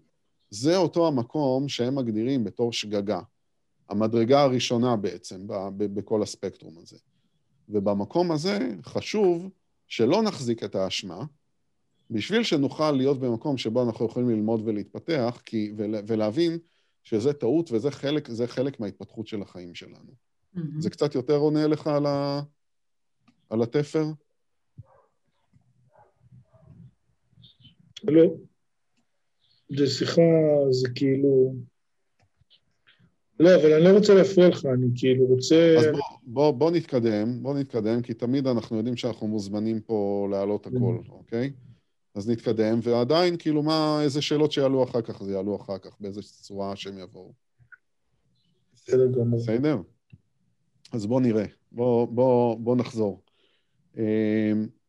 [0.50, 3.20] זה אותו המקום שהם מגדירים בתור שגגה.
[3.88, 6.96] המדרגה הראשונה בעצם, ב, ב, בכל הספקטרום הזה.
[7.68, 9.50] ובמקום הזה חשוב
[9.88, 11.24] שלא נחזיק את האשמה,
[12.11, 16.58] בשביל שנוכל להיות במקום שבו אנחנו יכולים ללמוד ולהתפתח, כי, ול, ולהבין
[17.02, 20.12] שזה טעות וזה חלק, חלק מההתפתחות של החיים שלנו.
[20.56, 20.61] Mm-hmm.
[20.78, 22.42] זה קצת יותר עונה לך על, ה,
[23.50, 24.04] על התפר?
[28.04, 28.24] לא.
[29.76, 30.22] זה שיחה,
[30.70, 31.54] זה כאילו...
[33.40, 35.74] לא, אבל אני לא רוצה להפריע לך, אני כאילו רוצה...
[35.78, 40.66] אז בוא, בוא, בוא נתקדם, בוא נתקדם, כי תמיד אנחנו יודעים שאנחנו מוזמנים פה להעלות
[40.66, 41.52] הכל, אוקיי?
[42.14, 46.22] אז נתקדם, ועדיין, כאילו, מה, איזה שאלות שיעלו אחר כך, זה יעלו אחר כך, באיזה
[46.22, 47.32] צורה שהם יבואו.
[48.74, 49.40] בסדר גמור.
[49.40, 49.78] בסדר?
[50.92, 53.22] אז בואו נראה, בואו בוא, בוא נחזור.
[53.96, 54.02] אמ,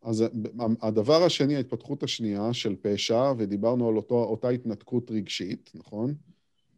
[0.01, 0.23] אז
[0.81, 6.15] הדבר השני, ההתפתחות השנייה של פשע, ודיברנו על אותו, אותה התנתקות רגשית, נכון?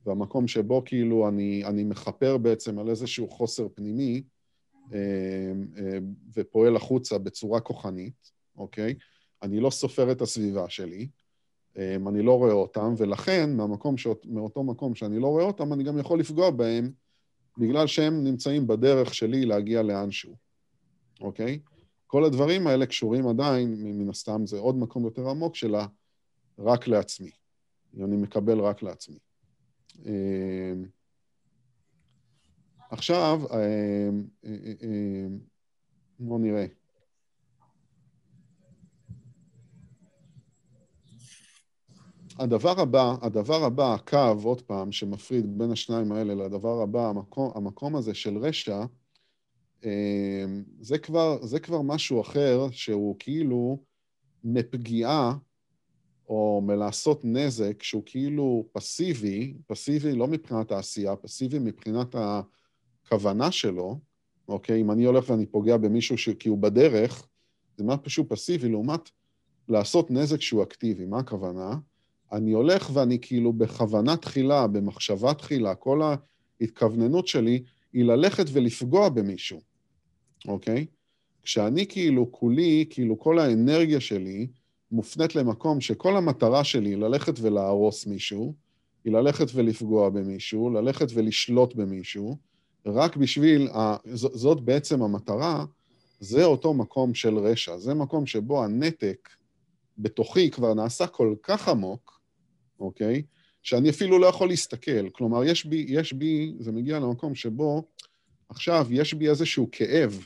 [0.06, 4.24] והמקום שבו כאילו אני, אני מכפר בעצם על איזשהו חוסר פנימי
[4.92, 4.98] אמ,
[5.78, 8.96] אמ, ופועל החוצה בצורה כוחנית, אוקיי?
[9.44, 11.08] אני לא סופר את הסביבה שלי,
[11.78, 16.00] אני לא רואה אותם, ולכן מהמקום שאות, מאותו מקום שאני לא רואה אותם, אני גם
[16.00, 16.92] יכול לפגוע בהם
[17.58, 20.36] בגלל שהם נמצאים בדרך שלי להגיע לאנשהו,
[21.22, 21.60] אוקיי?
[22.08, 25.88] כל הדברים האלה קשורים עדיין, מן הסתם זה עוד מקום יותר עמוק שלה,
[26.60, 27.32] רק לעצמי.
[28.04, 29.18] אני מקבל רק לעצמי.
[30.06, 30.86] אמ,
[32.90, 35.40] עכשיו, אמ, אמ,
[36.20, 36.66] בואו נראה.
[42.40, 47.96] הדבר הבא, הדבר הבא, הקו, עוד פעם, שמפריד בין השניים האלה לדבר הבא, המקום, המקום
[47.96, 48.86] הזה של רשע,
[49.84, 53.84] אמ, זה כבר, זה כבר משהו אחר שהוא כאילו
[54.44, 55.38] מפגיעה
[56.30, 64.00] או מלעשות נזק שהוא כאילו פסיבי, פסיבי לא מבחינת העשייה, פסיבי מבחינת הכוונה שלו,
[64.48, 64.82] אוקיי?
[64.82, 66.30] אם אני הולך ואני פוגע במישהו ש...
[66.30, 67.28] כי הוא בדרך,
[67.78, 69.10] זה פשוט פסיבי לעומת
[69.68, 71.06] לעשות נזק שהוא אקטיבי.
[71.06, 71.78] מה הכוונה?
[72.34, 76.02] אני הולך ואני כאילו בכוונה תחילה, במחשבה תחילה, כל
[76.62, 77.64] ההתכווננות שלי
[77.94, 79.60] היא ללכת ולפגוע במישהו,
[80.48, 80.86] אוקיי?
[81.44, 84.48] כשאני כאילו כולי, כאילו כל האנרגיה שלי
[84.92, 88.54] מופנית למקום שכל המטרה שלי היא ללכת ולהרוס מישהו,
[89.06, 92.38] היא ללכת ולפגוע במישהו, ללכת ולשלוט במישהו,
[92.86, 93.96] רק בשביל, ה...
[94.14, 95.66] זאת בעצם המטרה,
[96.20, 97.78] זה אותו מקום של רשע.
[97.78, 99.30] זה מקום שבו הנתק
[99.98, 102.13] בתוכי כבר נעשה כל כך עמוק,
[102.80, 103.24] אוקיי?
[103.62, 105.10] שאני אפילו לא יכול להסתכל.
[105.10, 107.84] כלומר, יש בי, יש בי, זה מגיע למקום שבו
[108.50, 110.26] עכשיו יש בי איזשהו כאב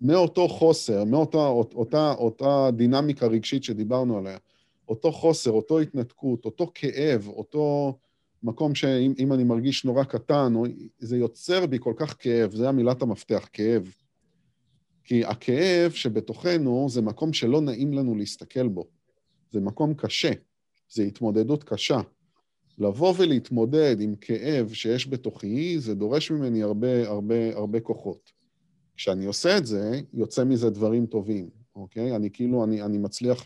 [0.00, 4.38] מאותו חוסר, מאותה אותה, אותה דינמיקה רגשית שדיברנו עליה,
[4.88, 7.98] אותו חוסר, אותו התנתקות, אותו כאב, אותו
[8.42, 10.52] מקום שאם אני מרגיש נורא קטן,
[10.98, 13.92] זה יוצר בי כל כך כאב, זה המילת המפתח, כאב.
[15.04, 18.88] כי הכאב שבתוכנו זה מקום שלא נעים לנו להסתכל בו.
[19.50, 20.30] זה מקום קשה.
[20.90, 22.00] זה התמודדות קשה.
[22.78, 28.32] לבוא ולהתמודד עם כאב שיש בתוכי, זה דורש ממני הרבה, הרבה, הרבה כוחות.
[28.96, 32.16] כשאני עושה את זה, יוצא מזה דברים טובים, אוקיי?
[32.16, 33.44] אני כאילו, אני, אני מצליח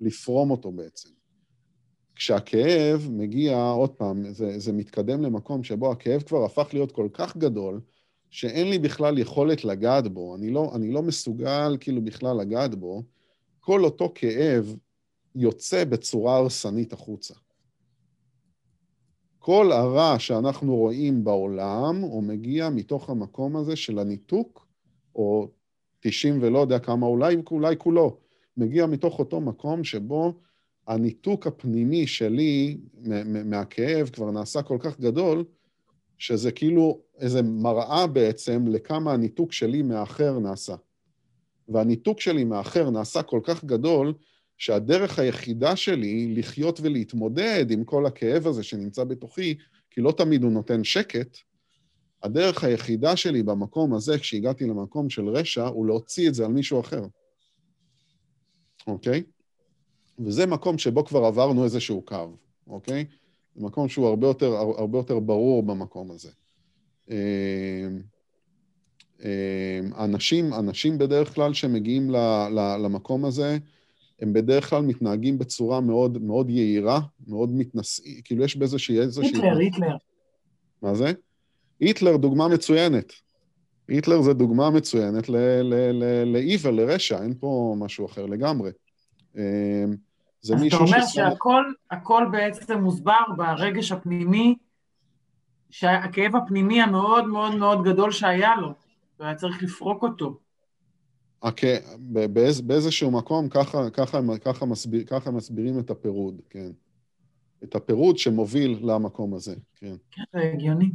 [0.00, 1.08] לפרום אותו בעצם.
[2.14, 7.36] כשהכאב מגיע, עוד פעם, זה, זה מתקדם למקום שבו הכאב כבר הפך להיות כל כך
[7.36, 7.80] גדול,
[8.30, 13.02] שאין לי בכלל יכולת לגעת בו, אני לא, אני לא מסוגל כאילו בכלל לגעת בו,
[13.60, 14.76] כל אותו כאב
[15.34, 17.34] יוצא בצורה הרסנית החוצה.
[19.38, 24.66] כל הרע שאנחנו רואים בעולם, הוא מגיע מתוך המקום הזה של הניתוק,
[25.14, 25.48] או
[26.00, 28.16] 90 ולא יודע כמה, אולי, אולי כולו,
[28.56, 30.34] מגיע מתוך אותו מקום שבו
[30.86, 32.78] הניתוק הפנימי שלי
[33.44, 35.44] מהכאב כבר נעשה כל כך גדול,
[36.18, 40.74] שזה כאילו איזה מראה בעצם לכמה הניתוק שלי מהאחר נעשה.
[41.68, 44.14] והניתוק שלי מהאחר נעשה כל כך גדול,
[44.58, 49.54] שהדרך היחידה שלי לחיות ולהתמודד עם כל הכאב הזה שנמצא בתוכי,
[49.90, 51.38] כי לא תמיד הוא נותן שקט,
[52.22, 56.80] הדרך היחידה שלי במקום הזה, כשהגעתי למקום של רשע, הוא להוציא את זה על מישהו
[56.80, 57.02] אחר.
[58.86, 59.22] אוקיי?
[60.18, 62.36] וזה מקום שבו כבר עברנו איזשהו קו,
[62.66, 63.04] אוקיי?
[63.54, 66.30] זה מקום שהוא הרבה יותר, הרבה יותר ברור במקום הזה.
[67.10, 67.88] אה,
[69.24, 72.10] אה, אנשים, אנשים בדרך כלל שמגיעים
[72.78, 73.58] למקום הזה,
[74.20, 79.00] הם בדרך כלל מתנהגים בצורה מאוד, מאוד יהירה, מאוד מתנשאים, כאילו יש באיזושהי...
[79.00, 79.96] היטלר, היטלר.
[80.82, 81.12] מה זה?
[81.80, 83.12] היטלר דוגמה מצוינת.
[83.88, 88.70] היטלר זה דוגמה מצוינת ל-evil, לרשע, אין פה משהו אחר לגמרי.
[89.36, 89.40] אמ,
[90.40, 90.84] זה מישהו.
[90.84, 91.36] אז אתה אומר
[91.88, 94.54] שהכל בעצם מוסבר ברגש הפנימי,
[95.82, 98.72] הכאב הפנימי המאוד מאוד מאוד גדול שהיה לו,
[99.20, 100.38] והיה צריך לפרוק אותו.
[102.32, 106.70] באיז, באיזשהו מקום ככה, ככה, ככה, מסביר, ככה מסבירים את הפירוד, כן.
[107.64, 109.94] את הפירוד שמוביל למקום הזה, כן.
[110.10, 110.90] כן, זה הגיוני.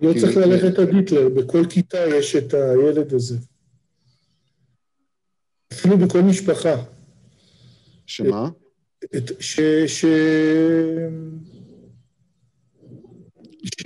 [0.00, 3.38] לא צריך ללכת עד היטלר, בכל כיתה יש את הילד הזה.
[5.72, 6.74] אפילו בכל משפחה.
[8.06, 8.48] שמה?
[9.16, 9.60] את, ש...
[9.86, 10.04] ש...
[13.64, 13.82] ש...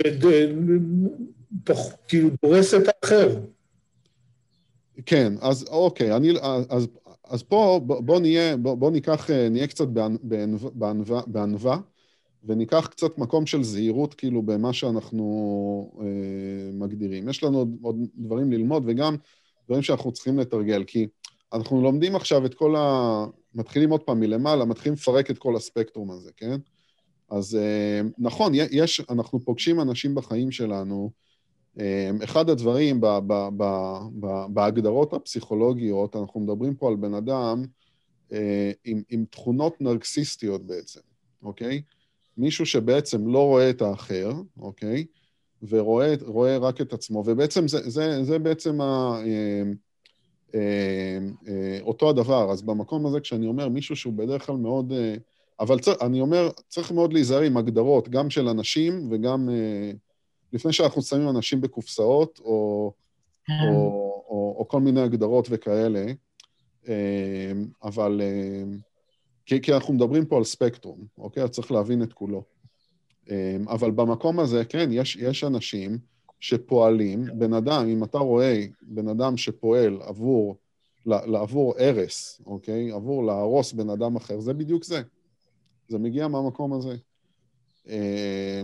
[2.07, 3.39] כאילו דורס את האחר.
[5.05, 6.31] כן, אז אוקיי, אני,
[6.69, 6.87] אז,
[7.23, 9.87] אז פה בוא, נהיה, בוא, ניקח, אה, נהיה קצת
[10.73, 11.77] בענווה, בענווה
[12.43, 17.29] וניקח קצת מקום של זהירות כאילו במה שאנחנו אה, מגדירים.
[17.29, 19.15] יש לנו עוד, עוד דברים ללמוד וגם
[19.65, 21.07] דברים שאנחנו צריכים לתרגל, כי
[21.53, 23.25] אנחנו לומדים עכשיו את כל ה...
[23.55, 26.57] מתחילים עוד פעם מלמעלה, מתחילים לפרק את כל הספקטרום הזה, כן?
[27.29, 31.11] אז אה, נכון, יש, אנחנו פוגשים אנשים בחיים שלנו,
[32.23, 33.63] אחד הדברים ב, ב, ב,
[34.19, 37.63] ב, בהגדרות הפסיכולוגיות, אנחנו מדברים פה על בן אדם
[38.31, 40.99] אה, עם, עם תכונות נרקסיסטיות בעצם,
[41.43, 41.81] אוקיי?
[42.37, 45.05] מישהו שבעצם לא רואה את האחר, אוקיי?
[45.69, 49.21] ורואה רק את עצמו, ובעצם זה, זה, זה בעצם ה,
[51.81, 52.51] אותו הדבר.
[52.51, 54.93] אז במקום הזה, כשאני אומר מישהו שהוא בדרך כלל מאוד...
[55.59, 59.49] אבל צר, אני אומר, צריך מאוד להיזהר עם הגדרות, גם של אנשים וגם...
[60.53, 62.91] לפני שאנחנו שמים אנשים בקופסאות, או,
[63.45, 63.53] כן.
[63.69, 66.05] או, או, או כל מיני הגדרות וכאלה,
[66.87, 68.21] אמ, אבל...
[68.23, 68.77] אמ,
[69.45, 71.43] כי, כי אנחנו מדברים פה על ספקטרום, אוקיי?
[71.43, 72.43] אז צריך להבין את כולו.
[73.29, 75.97] אמ, אבל במקום הזה, כן, יש, יש אנשים
[76.39, 80.57] שפועלים, בן אדם, אם אתה רואה בן אדם שפועל עבור,
[81.05, 82.91] לעבור הרס, אוקיי?
[82.91, 85.01] עבור להרוס בן אדם אחר, זה בדיוק זה.
[85.87, 86.95] זה מגיע מהמקום הזה.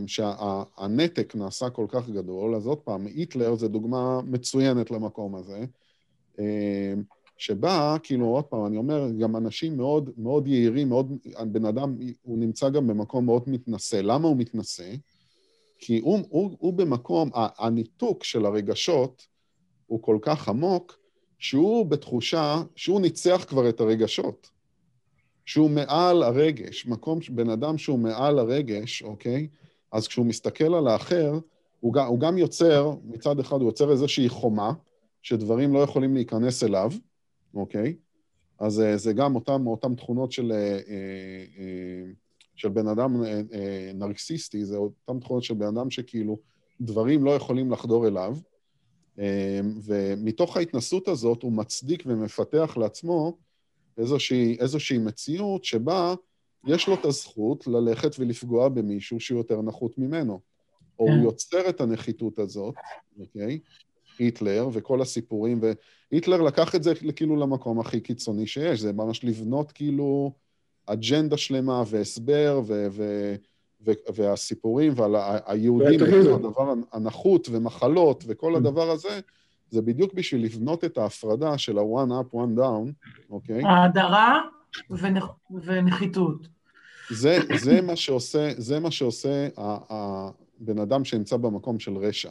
[0.07, 5.65] שהנתק נעשה כל כך גדול, אז עוד פעם, היטלר זה דוגמה מצוינת למקום הזה,
[7.37, 11.11] שבה, כאילו, עוד פעם, אני אומר, גם אנשים מאוד, מאוד יהירים, מאוד,
[11.51, 13.95] בן אדם, הוא נמצא גם במקום מאוד מתנשא.
[13.95, 14.93] למה הוא מתנשא?
[15.79, 19.27] כי הוא, הוא, הוא במקום, הניתוק של הרגשות
[19.85, 20.99] הוא כל כך עמוק,
[21.37, 24.49] שהוא בתחושה שהוא ניצח כבר את הרגשות.
[25.45, 29.47] שהוא מעל הרגש, מקום, בן אדם שהוא מעל הרגש, אוקיי?
[29.91, 31.39] אז כשהוא מסתכל על האחר,
[31.79, 34.73] הוא גם, הוא גם יוצר, מצד אחד הוא יוצר איזושהי חומה,
[35.21, 36.91] שדברים לא יכולים להיכנס אליו,
[37.55, 37.95] אוקיי?
[38.59, 42.11] אז אה, זה גם אותם, אותם תכונות של, אה, אה,
[42.55, 43.23] של בן אדם
[43.93, 46.37] נרקסיסטי, זה אותם תכונות של בן אדם שכאילו
[46.81, 48.37] דברים לא יכולים לחדור אליו,
[49.83, 53.37] ומתוך ההתנסות הזאת הוא מצדיק ומפתח לעצמו
[53.97, 56.13] איזושהי, איזושהי מציאות שבה
[56.67, 60.39] יש לו את הזכות ללכת ולפגוע במישהו שהוא יותר נחות ממנו.
[60.99, 61.23] או הוא כן.
[61.23, 62.75] יוצר את הנחיתות הזאת,
[63.19, 63.59] אוקיי?
[64.19, 65.61] היטלר וכל הסיפורים,
[66.11, 70.33] והיטלר לקח את זה כאילו למקום הכי קיצוני שיש, זה ממש לבנות כאילו
[70.85, 73.35] אג'נדה שלמה והסבר ו- ו-
[73.85, 75.15] ו- והסיפורים ועל
[75.45, 75.99] היהודים,
[76.35, 79.19] הדבר הנחות ומחלות וכל הדבר הזה,
[79.73, 83.63] זה בדיוק בשביל לבנות את ההפרדה של ה-one up, one down, אוקיי?
[83.65, 84.41] ההדרה
[84.89, 85.25] ונח...
[85.63, 86.47] ונחיתות.
[87.09, 92.29] זה, זה מה שעושה, זה מה שעושה הבן אדם שנמצא במקום של רשע.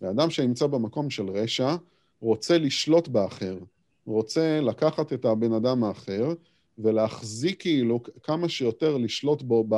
[0.00, 1.76] בן אדם שנמצא במקום של רשע
[2.20, 3.58] רוצה לשלוט באחר,
[4.06, 6.32] רוצה לקחת את הבן אדם האחר
[6.78, 9.74] ולהחזיק כאילו כמה שיותר לשלוט בו ב,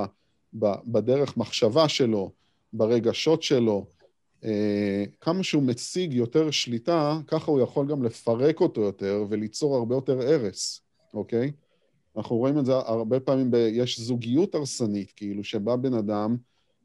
[0.58, 2.30] ב, בדרך מחשבה שלו,
[2.72, 3.86] ברגשות שלו,
[5.20, 10.20] כמה שהוא מציג יותר שליטה, ככה הוא יכול גם לפרק אותו יותר וליצור הרבה יותר
[10.20, 10.80] הרס,
[11.14, 11.52] אוקיי?
[12.16, 16.36] אנחנו רואים את זה הרבה פעמים, ב, יש זוגיות הרסנית, כאילו, שבה בן אדם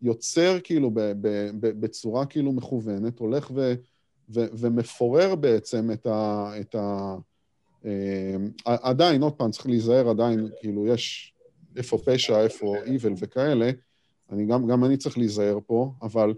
[0.01, 3.73] יוצר כאילו ב, ב, ב, בצורה כאילו מכוונת, הולך ו,
[4.29, 6.51] ו, ומפורר בעצם את ה...
[6.59, 7.15] את ה
[7.85, 8.35] אה,
[8.65, 11.33] עדיין, עוד פעם, צריך להיזהר עדיין, כאילו, יש
[11.75, 13.71] איפה פשע, איפה איבל וכאלה,
[14.31, 16.33] אני גם, גם אני צריך להיזהר פה, אבל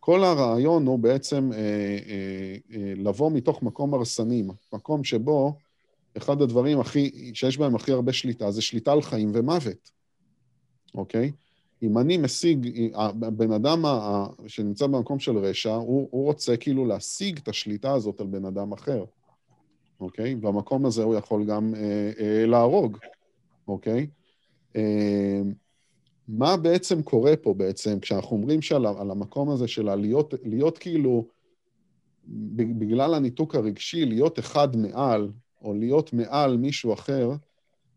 [0.00, 4.42] כל הרעיון הוא בעצם אה, אה, אה, לבוא מתוך מקום הרסני,
[4.72, 5.54] מקום שבו
[6.16, 9.90] אחד הדברים הכי, שיש בהם הכי הרבה שליטה זה שליטה על חיים ומוות,
[10.94, 11.32] אוקיי?
[11.82, 13.84] אם אני משיג, הבן אדם
[14.46, 18.72] שנמצא במקום של רשע, הוא, הוא רוצה כאילו להשיג את השליטה הזאת על בן אדם
[18.72, 19.04] אחר,
[20.00, 20.34] אוקיי?
[20.34, 22.98] במקום הזה הוא יכול גם אה, אה, להרוג,
[23.68, 24.06] אוקיי?
[24.76, 25.40] אה,
[26.32, 31.26] מה בעצם קורה פה בעצם, כשאנחנו אומרים שעל על המקום הזה של להיות, להיות כאילו,
[32.54, 35.30] בגלל הניתוק הרגשי, להיות אחד מעל,
[35.62, 37.30] או להיות מעל מישהו אחר,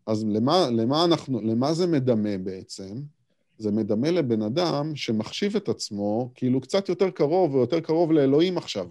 [0.06, 2.94] אז למה, למה, אנחנו, למה זה מדמה בעצם?
[3.58, 8.58] זה מדמה לבן אדם שמחשיב את עצמו כאילו קצת יותר קרוב, או יותר קרוב לאלוהים
[8.58, 8.88] עכשיו.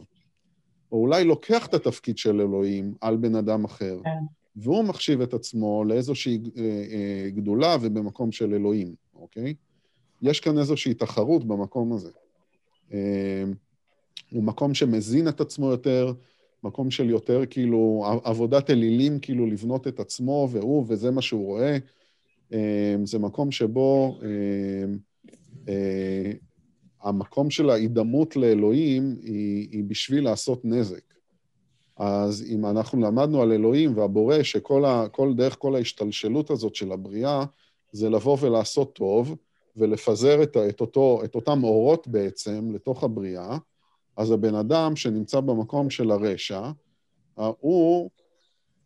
[0.91, 4.23] או אולי לוקח את התפקיד של אלוהים על בן אדם אחר, כן.
[4.55, 9.02] והוא מחשיב את עצמו לאיזושהי אה, אה, גדולה ובמקום של אלוהים.
[9.15, 9.53] אוקיי?
[10.21, 12.11] יש כאן איזושהי תחרות במקום הזה.
[12.93, 13.43] אה,
[14.31, 16.13] הוא מקום שמזין את עצמו יותר,
[16.63, 21.77] מקום של יותר כאילו עבודת אלילים, כאילו לבנות את עצמו והוא, וזה מה שהוא רואה.
[22.53, 24.19] אה, זה מקום שבו
[25.67, 26.31] אה,
[27.01, 31.13] המקום של ההידמות לאלוהים היא, היא בשביל לעשות נזק.
[31.97, 36.91] אז אם אנחנו למדנו על אלוהים והבורא, שכל ה, כל, דרך כל ההשתלשלות הזאת של
[36.91, 37.45] הבריאה,
[37.93, 39.35] זה לבוא ולעשות טוב,
[39.77, 43.57] ולפזר את, את, אותו, את אותם אורות בעצם לתוך הבריאה,
[44.17, 46.71] אז הבן אדם שנמצא במקום של הרשע,
[47.35, 48.09] הוא,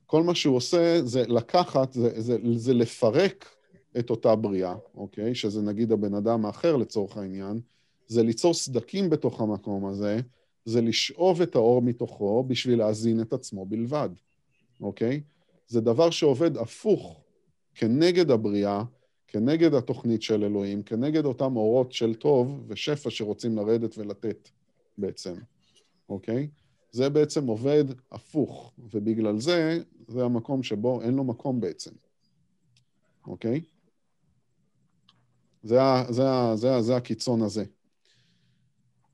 [0.05, 3.55] כל מה שהוא עושה זה לקחת, זה, זה, זה לפרק
[3.99, 5.35] את אותה בריאה, אוקיי?
[5.35, 7.59] שזה נגיד הבן אדם האחר לצורך העניין,
[8.07, 10.19] זה ליצור סדקים בתוך המקום הזה,
[10.65, 14.09] זה לשאוב את האור מתוכו בשביל להזין את עצמו בלבד,
[14.81, 15.21] אוקיי?
[15.67, 17.21] זה דבר שעובד הפוך
[17.75, 18.83] כנגד הבריאה,
[19.27, 24.49] כנגד התוכנית של אלוהים, כנגד אותם אורות של טוב ושפע שרוצים לרדת ולתת
[24.97, 25.33] בעצם,
[26.09, 26.47] אוקיי?
[26.91, 31.91] זה בעצם עובד הפוך, ובגלל זה, זה המקום שבו אין לו מקום בעצם,
[33.27, 33.61] אוקיי?
[35.63, 36.23] זה, זה,
[36.55, 37.63] זה, זה הקיצון הזה.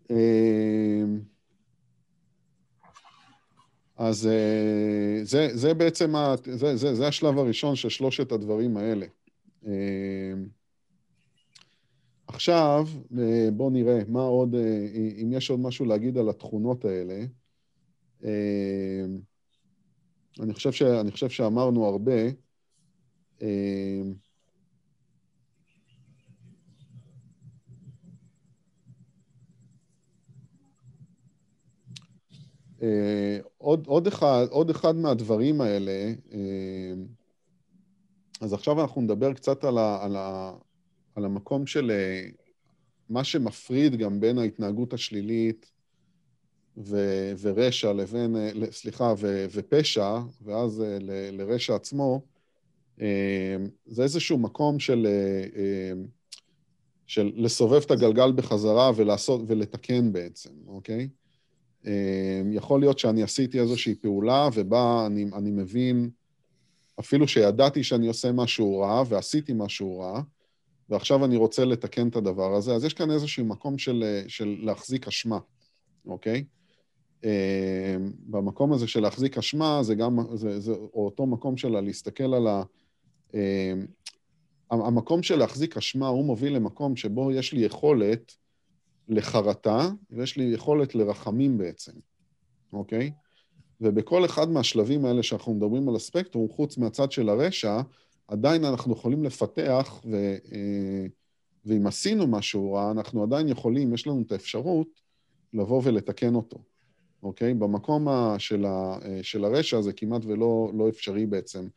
[0.09, 1.19] אמ,
[3.97, 9.05] אז אה, זה, זה בעצם, ה, זה, זה, זה השלב הראשון של שלושת הדברים האלה.
[9.65, 10.47] אמ,
[12.27, 12.87] עכשיו,
[13.19, 14.87] אה, בואו נראה מה עוד, אה,
[15.21, 17.25] אם יש עוד משהו להגיד על התכונות האלה.
[18.23, 19.19] אמ,
[20.39, 22.21] אני חושב, ש, אני חושב שאמרנו הרבה.
[23.41, 24.01] אה,
[33.57, 36.13] עוד, עוד, אחד, עוד אחד מהדברים האלה,
[38.43, 40.53] אז עכשיו אנחנו נדבר קצת על, ה, על, ה,
[41.15, 42.29] על המקום של אה,
[43.09, 45.71] מה שמפריד גם בין ההתנהגות השלילית
[46.77, 46.97] ו,
[47.41, 48.35] ורשע לבין,
[48.71, 52.21] סליחה, ו, ופשע, ואז ל, לרשע עצמו,
[53.85, 55.07] זה איזשהו מקום של,
[57.07, 61.09] של לסובב את הגלגל בחזרה ולעשות, ולתקן בעצם, אוקיי?
[62.51, 66.09] יכול להיות שאני עשיתי איזושהי פעולה ובה אני, אני מבין,
[66.99, 70.21] אפילו שידעתי שאני עושה משהו רע ועשיתי משהו רע,
[70.89, 75.07] ועכשיו אני רוצה לתקן את הדבר הזה, אז יש כאן איזשהו מקום של, של להחזיק
[75.07, 75.39] אשמה,
[76.05, 76.43] אוקיי?
[77.23, 82.47] אמ, במקום הזה של להחזיק אשמה, זה גם, זה, זה אותו מקום של להסתכל על
[82.47, 82.63] ה...
[83.33, 83.85] אמ,
[84.71, 88.35] המקום של להחזיק אשמה, הוא מוביל למקום שבו יש לי יכולת
[89.07, 91.91] לחרטה, ויש לי יכולת לרחמים בעצם,
[92.73, 93.11] אוקיי?
[93.83, 97.81] ובכל אחד מהשלבים האלה שאנחנו מדברים על הספקטרום, חוץ מהצד של הרשע,
[98.27, 100.15] עדיין אנחנו יכולים לפתח, ו,
[100.51, 101.05] אה,
[101.65, 104.87] ואם עשינו משהו רע, אנחנו עדיין יכולים, יש לנו את האפשרות
[105.53, 106.63] לבוא ולתקן אותו,
[107.23, 107.53] אוקיי?
[107.53, 108.07] במקום
[108.37, 111.67] של, ה, אה, של הרשע זה כמעט ולא לא אפשרי בעצם,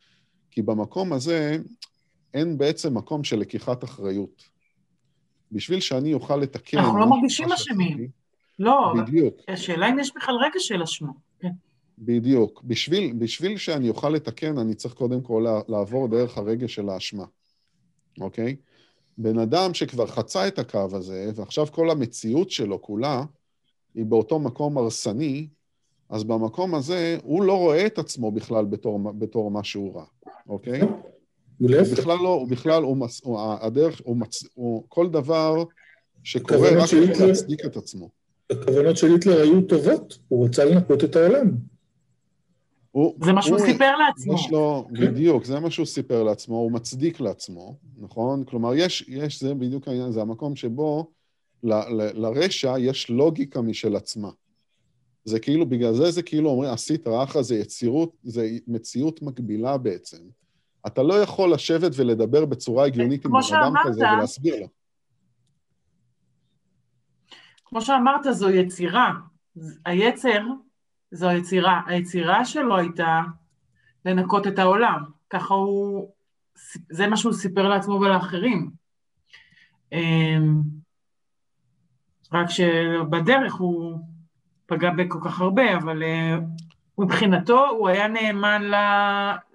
[0.51, 1.57] כי במקום הזה
[2.33, 4.43] אין בעצם מקום של לקיחת אחריות.
[5.51, 6.77] בשביל שאני אוכל לתקן...
[6.77, 8.07] אנחנו לא מרגישים אשמים.
[8.59, 9.35] לא, בדיוק.
[9.47, 11.11] השאלה אם יש בכלל רגע של אשמה.
[11.97, 12.61] בדיוק.
[12.63, 17.25] בשביל, בשביל שאני אוכל לתקן, אני צריך קודם כל לעבור דרך הרגע של האשמה,
[18.21, 18.55] אוקיי?
[19.17, 23.23] בן אדם שכבר חצה את הקו הזה, ועכשיו כל המציאות שלו כולה
[23.95, 25.47] היא באותו מקום הרסני,
[26.09, 30.05] אז במקום הזה הוא לא רואה את עצמו בכלל בתור, בתור משהו רע,
[30.49, 30.81] אוקיי?
[31.59, 35.63] הוא בכלל לא, הוא בכלל, הוא, מס, הוא, הדרך, הוא, מצ, הוא כל דבר
[36.23, 38.09] שקורה רק כדי להצדיק את עצמו.
[38.51, 41.51] הכוונות של היטלר היו טובות, הוא רצה לנקות את העולם.
[42.97, 44.33] הוא, זה מה שהוא סיפר לעצמו.
[44.33, 48.43] יש לו, בדיוק, זה מה שהוא סיפר לעצמו, הוא מצדיק לעצמו, נכון?
[48.43, 51.11] כלומר, יש, יש, זה בדיוק העניין, זה המקום שבו
[51.63, 54.29] ל, ל, לרשע יש לוגיקה משל עצמה.
[55.25, 60.21] זה כאילו, בגלל זה זה כאילו אומרים, עשית רעך זה יצירות, זה מציאות מקבילה בעצם.
[60.87, 64.67] אתה לא יכול לשבת ולדבר בצורה הגיונית עם אדם כזה ולהסביר לו.
[67.65, 69.13] כמו שאמרת, זו יצירה.
[69.85, 70.41] היצר
[71.11, 71.81] זו היצירה.
[71.87, 73.21] היצירה שלו הייתה
[74.05, 75.03] לנקות את העולם.
[75.29, 76.11] ככה הוא,
[76.89, 78.71] זה מה שהוא סיפר לעצמו ולאחרים.
[79.91, 80.61] אמ,
[82.33, 83.99] רק שבדרך הוא
[84.65, 86.37] פגע בכל כך הרבה, אבל אה,
[86.97, 88.75] מבחינתו הוא היה נאמן ל,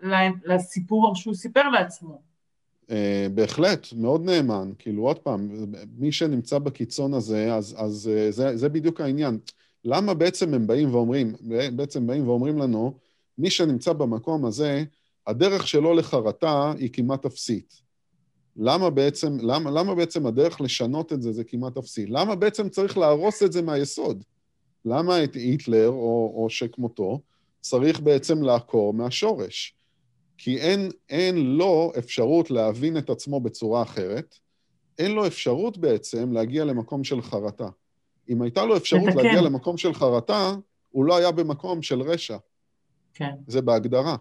[0.03, 2.22] ל, לסיפור שהוא סיפר לעצמו.
[2.88, 2.94] Uh,
[3.34, 4.70] בהחלט, מאוד נאמן.
[4.78, 5.48] כאילו, עוד פעם,
[5.98, 9.38] מי שנמצא בקיצון הזה, אז, אז uh, זה, זה בדיוק העניין.
[9.85, 11.35] למה בעצם הם באים ואומרים,
[11.76, 12.99] בעצם באים ואומרים לנו,
[13.39, 14.85] מי שנמצא במקום הזה,
[15.26, 17.83] הדרך שלו לחרטה היא כמעט אפסית.
[18.57, 22.07] למה בעצם, למה, למה בעצם הדרך לשנות את זה זה כמעט אפסי?
[22.07, 24.24] למה בעצם צריך להרוס את זה מהיסוד?
[24.85, 27.20] למה את היטלר, או, או שכמותו,
[27.61, 29.76] צריך בעצם לעקור מהשורש.
[30.39, 34.35] כי אין, אין לו אפשרות להבין את עצמו בצורה אחרת,
[34.99, 37.68] אין לו אפשרות בעצם להגיע למקום של חרטה.
[38.29, 39.25] אם הייתה לו אפשרות לתקן.
[39.25, 40.55] להגיע למקום של חרטה,
[40.91, 42.37] הוא לא היה במקום של רשע.
[43.14, 43.35] כן.
[43.47, 44.16] זה בהגדרה,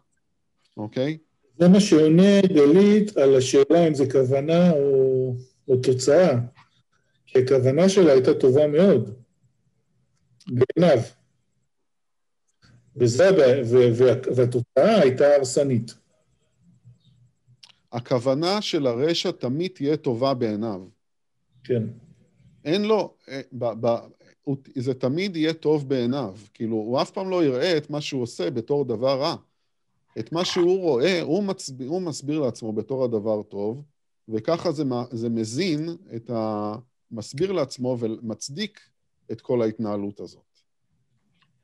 [0.77, 1.17] אוקיי?
[1.57, 5.35] זה מה שעונה גלית על השאלה אם זה כוונה או...
[5.67, 6.39] או תוצאה,
[7.25, 9.13] כי הכוונה שלה הייתה טובה מאוד,
[10.47, 10.97] בעיניו.
[12.95, 13.29] וזה,
[14.35, 15.93] והתוצאה הייתה הרסנית.
[17.91, 20.87] הכוונה של הרשע תמיד תהיה טובה בעיניו.
[21.63, 21.83] כן.
[22.65, 23.97] אין לו, אה, ב, ב,
[24.75, 26.35] זה תמיד יהיה טוב בעיניו.
[26.53, 29.35] כאילו, הוא אף פעם לא יראה את מה שהוא עושה בתור דבר רע.
[30.19, 33.83] את מה שהוא רואה, הוא, מצב, הוא מסביר לעצמו בתור הדבר טוב,
[34.29, 36.75] וככה זה, זה מזין את ה...
[37.11, 38.79] מסביר לעצמו ומצדיק
[39.31, 40.41] את כל ההתנהלות הזאת.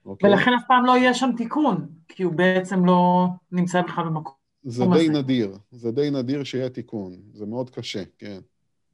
[0.06, 0.30] אוקיי?
[0.30, 4.34] ולכן אף פעם לא יהיה שם תיקון, כי הוא בעצם לא נמצא בכלל במקום
[4.64, 5.12] זה די הזה.
[5.12, 7.22] נדיר, זה די נדיר שיהיה תיקון.
[7.34, 8.40] זה מאוד קשה, כן.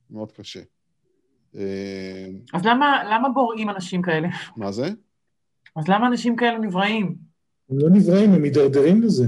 [0.10, 0.62] מאוד קשה.
[1.58, 4.28] אה, אז למה, למה בוראים אנשים כאלה?
[4.58, 4.89] מה זה?
[5.76, 7.16] אז למה אנשים כאלה נבראים?
[7.70, 9.26] הם לא נבראים, הם מידרדרים לזה.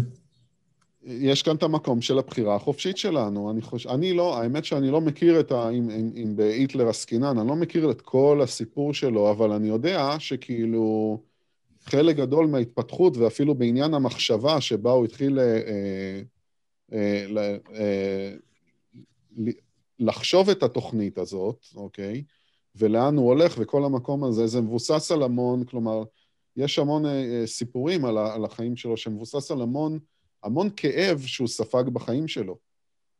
[1.03, 3.51] יש כאן את המקום של הבחירה החופשית שלנו.
[3.51, 5.69] אני חושב, אני לא, האמת שאני לא מכיר את ה...
[5.69, 10.15] אם, אם, אם בהיטלר עסקינן, אני לא מכיר את כל הסיפור שלו, אבל אני יודע
[10.19, 11.19] שכאילו
[11.86, 16.21] חלק גדול מההתפתחות, ואפילו בעניין המחשבה שבה הוא התחיל אה, אה,
[16.93, 18.34] אה, אה,
[19.99, 22.23] לחשוב את התוכנית הזאת, אוקיי?
[22.75, 26.03] ולאן הוא הולך, וכל המקום הזה, זה מבוסס על המון, כלומר,
[26.55, 29.99] יש המון אה, סיפורים על, על החיים שלו שמבוסס על המון,
[30.43, 32.57] המון כאב שהוא ספג בחיים שלו,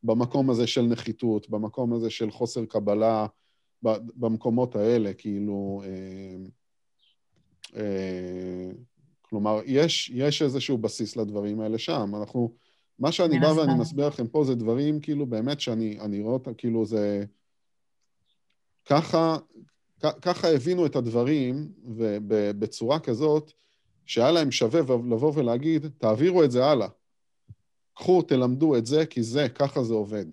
[0.04, 3.28] במקום הזה של נחיתות, במקום הזה של חוסר קבלה,
[4.16, 5.82] במקומות האלה, כאילו...
[5.86, 6.36] אה,
[7.76, 8.72] אה,
[9.22, 12.12] כלומר, יש, יש איזשהו בסיס לדברים האלה שם.
[12.16, 12.54] אנחנו...
[13.00, 16.86] מה שאני בא ואני מסביר לכם פה זה דברים, כאילו, באמת שאני רואה אותם, כאילו,
[16.86, 17.26] זה...
[18.86, 19.38] ככה,
[20.22, 23.52] ככה הבינו את הדברים, ובצורה כזאת,
[24.06, 26.88] שהיה להם שווה לבוא ולהגיד, תעבירו את זה הלאה.
[27.94, 30.26] קחו, תלמדו את זה, כי זה, ככה זה עובד,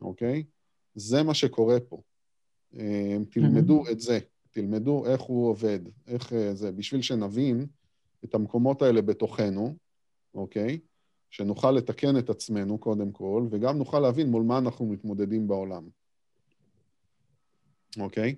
[0.00, 0.44] אוקיי?
[0.94, 2.02] זה מה שקורה פה.
[2.78, 4.18] אה, תלמדו את זה,
[4.50, 7.66] תלמדו איך הוא עובד, איך אה, זה, בשביל שנבין
[8.24, 9.76] את המקומות האלה בתוכנו,
[10.34, 10.78] אוקיי?
[11.30, 15.88] שנוכל לתקן את עצמנו קודם כל, וגם נוכל להבין מול מה אנחנו מתמודדים בעולם.
[18.00, 18.34] אוקיי?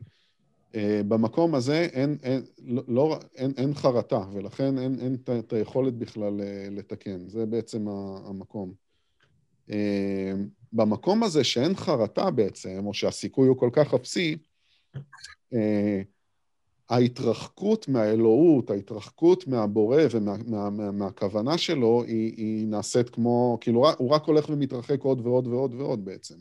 [0.73, 0.77] Uh,
[1.09, 6.41] במקום הזה אין, אין, לא, לא, אין, אין חרטה, ולכן אין, אין את היכולת בכלל
[6.41, 7.29] uh, לתקן.
[7.29, 7.89] זה בעצם
[8.29, 8.73] המקום.
[9.69, 9.73] Uh,
[10.73, 14.37] במקום הזה שאין חרטה בעצם, או שהסיכוי הוא כל כך אפסי,
[14.97, 15.57] uh,
[16.91, 24.25] ההתרחקות מהאלוהות, ההתרחקות מהבורא ומהכוונה ומה, מה, שלו, היא, היא נעשית כמו, כאילו, הוא רק
[24.25, 26.35] הולך ומתרחק עוד ועוד ועוד ועוד בעצם,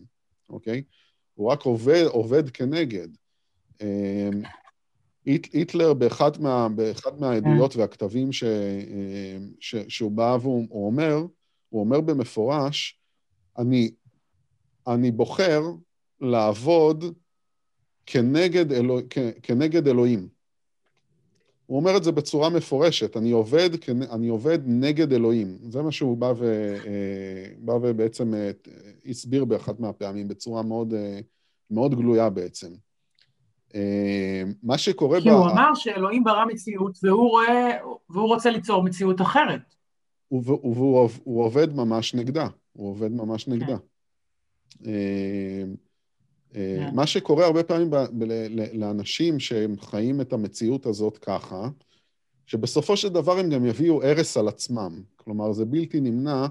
[0.50, 0.84] אוקיי?
[1.34, 3.08] הוא רק עובד, עובד כנגד.
[3.82, 4.42] אמ,
[5.26, 11.18] היטלר, באחד, מה, באחד מהעדויות והכתבים ש, אמ, ש, שהוא בא והוא אומר,
[11.70, 13.00] הוא אומר במפורש,
[13.58, 13.92] אני,
[14.88, 15.62] אני בוחר
[16.22, 17.06] לעבוד
[18.06, 19.02] כנגד, אלוה,
[19.44, 20.39] כנגד אלוהים.
[21.70, 23.70] הוא אומר את זה בצורה מפורשת, אני עובד,
[24.12, 25.58] אני עובד נגד אלוהים.
[25.70, 28.52] זה מה שהוא בא, ו, אה, בא ובעצם אה,
[29.06, 31.20] הסביר באחת מהפעמים, בצורה מאוד, אה,
[31.72, 32.68] מאוד גלויה בעצם.
[34.64, 35.22] מה שקורה...
[35.22, 35.34] כי ב...
[35.34, 37.78] הוא אמר שאלוהים ברא מציאות, והוא, רואה,
[38.10, 39.76] והוא רוצה ליצור מציאות אחרת.
[40.32, 40.44] והוא,
[40.76, 43.78] והוא, והוא עובד ממש נגדה, הוא עובד ממש נגדה.
[44.84, 44.90] כן.
[46.56, 46.96] אה, כן.
[46.96, 47.90] מה שקורה הרבה פעמים
[48.74, 51.70] לאנשים שהם חיים את המציאות הזאת ככה,
[52.46, 55.02] שבסופו של דבר הם גם יביאו הרס על עצמם.
[55.16, 56.48] כלומר, זה בלתי נמנע,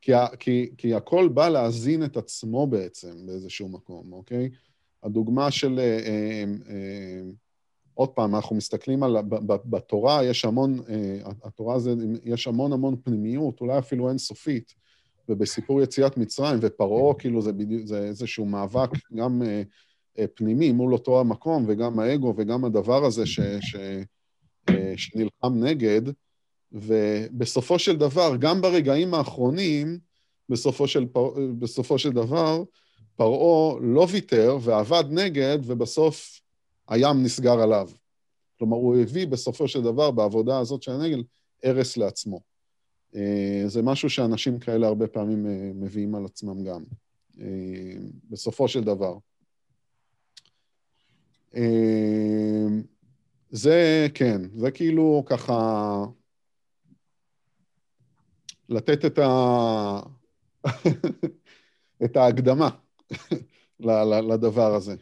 [0.00, 4.50] כי, כי, כי הכל בא להזין את עצמו בעצם באיזשהו מקום, אוקיי?
[5.02, 5.78] הדוגמה של...
[5.78, 7.20] אה, אה, אה,
[7.94, 9.16] עוד פעם, אנחנו מסתכלים על...
[9.46, 10.80] בתורה יש המון...
[10.88, 11.94] אה, התורה זה...
[12.24, 14.74] יש המון המון פנימיות, אולי אפילו אינסופית.
[15.28, 19.62] ובסיפור יציאת מצרים, ופרעה, כאילו זה, בדיוק, זה איזשהו מאבק גם אה,
[20.18, 23.76] אה, פנימי מול אותו המקום, וגם האגו, וגם הדבר הזה ש, ש,
[24.68, 26.02] אה, שנלחם נגד,
[26.72, 29.98] ובסופו של דבר, גם ברגעים האחרונים,
[30.48, 31.06] בסופו של,
[31.58, 32.62] בסופו של דבר,
[33.16, 36.40] פרעה לא ויתר ועבד נגד, ובסוף
[36.88, 37.90] הים נסגר עליו.
[38.58, 41.22] כלומר, הוא הביא בסופו של דבר, בעבודה הזאת של הנגל,
[41.64, 42.51] הרס לעצמו.
[43.16, 46.82] אה, זה משהו שאנשים כאלה הרבה פעמים אה, מביאים על עצמם גם,
[47.40, 47.46] אה,
[48.30, 49.18] בסופו של דבר.
[53.50, 56.04] זה, כן, זה כאילו ככה
[58.68, 60.00] לתת את, ה...
[62.04, 62.68] את ההקדמה
[64.30, 64.96] לדבר הזה.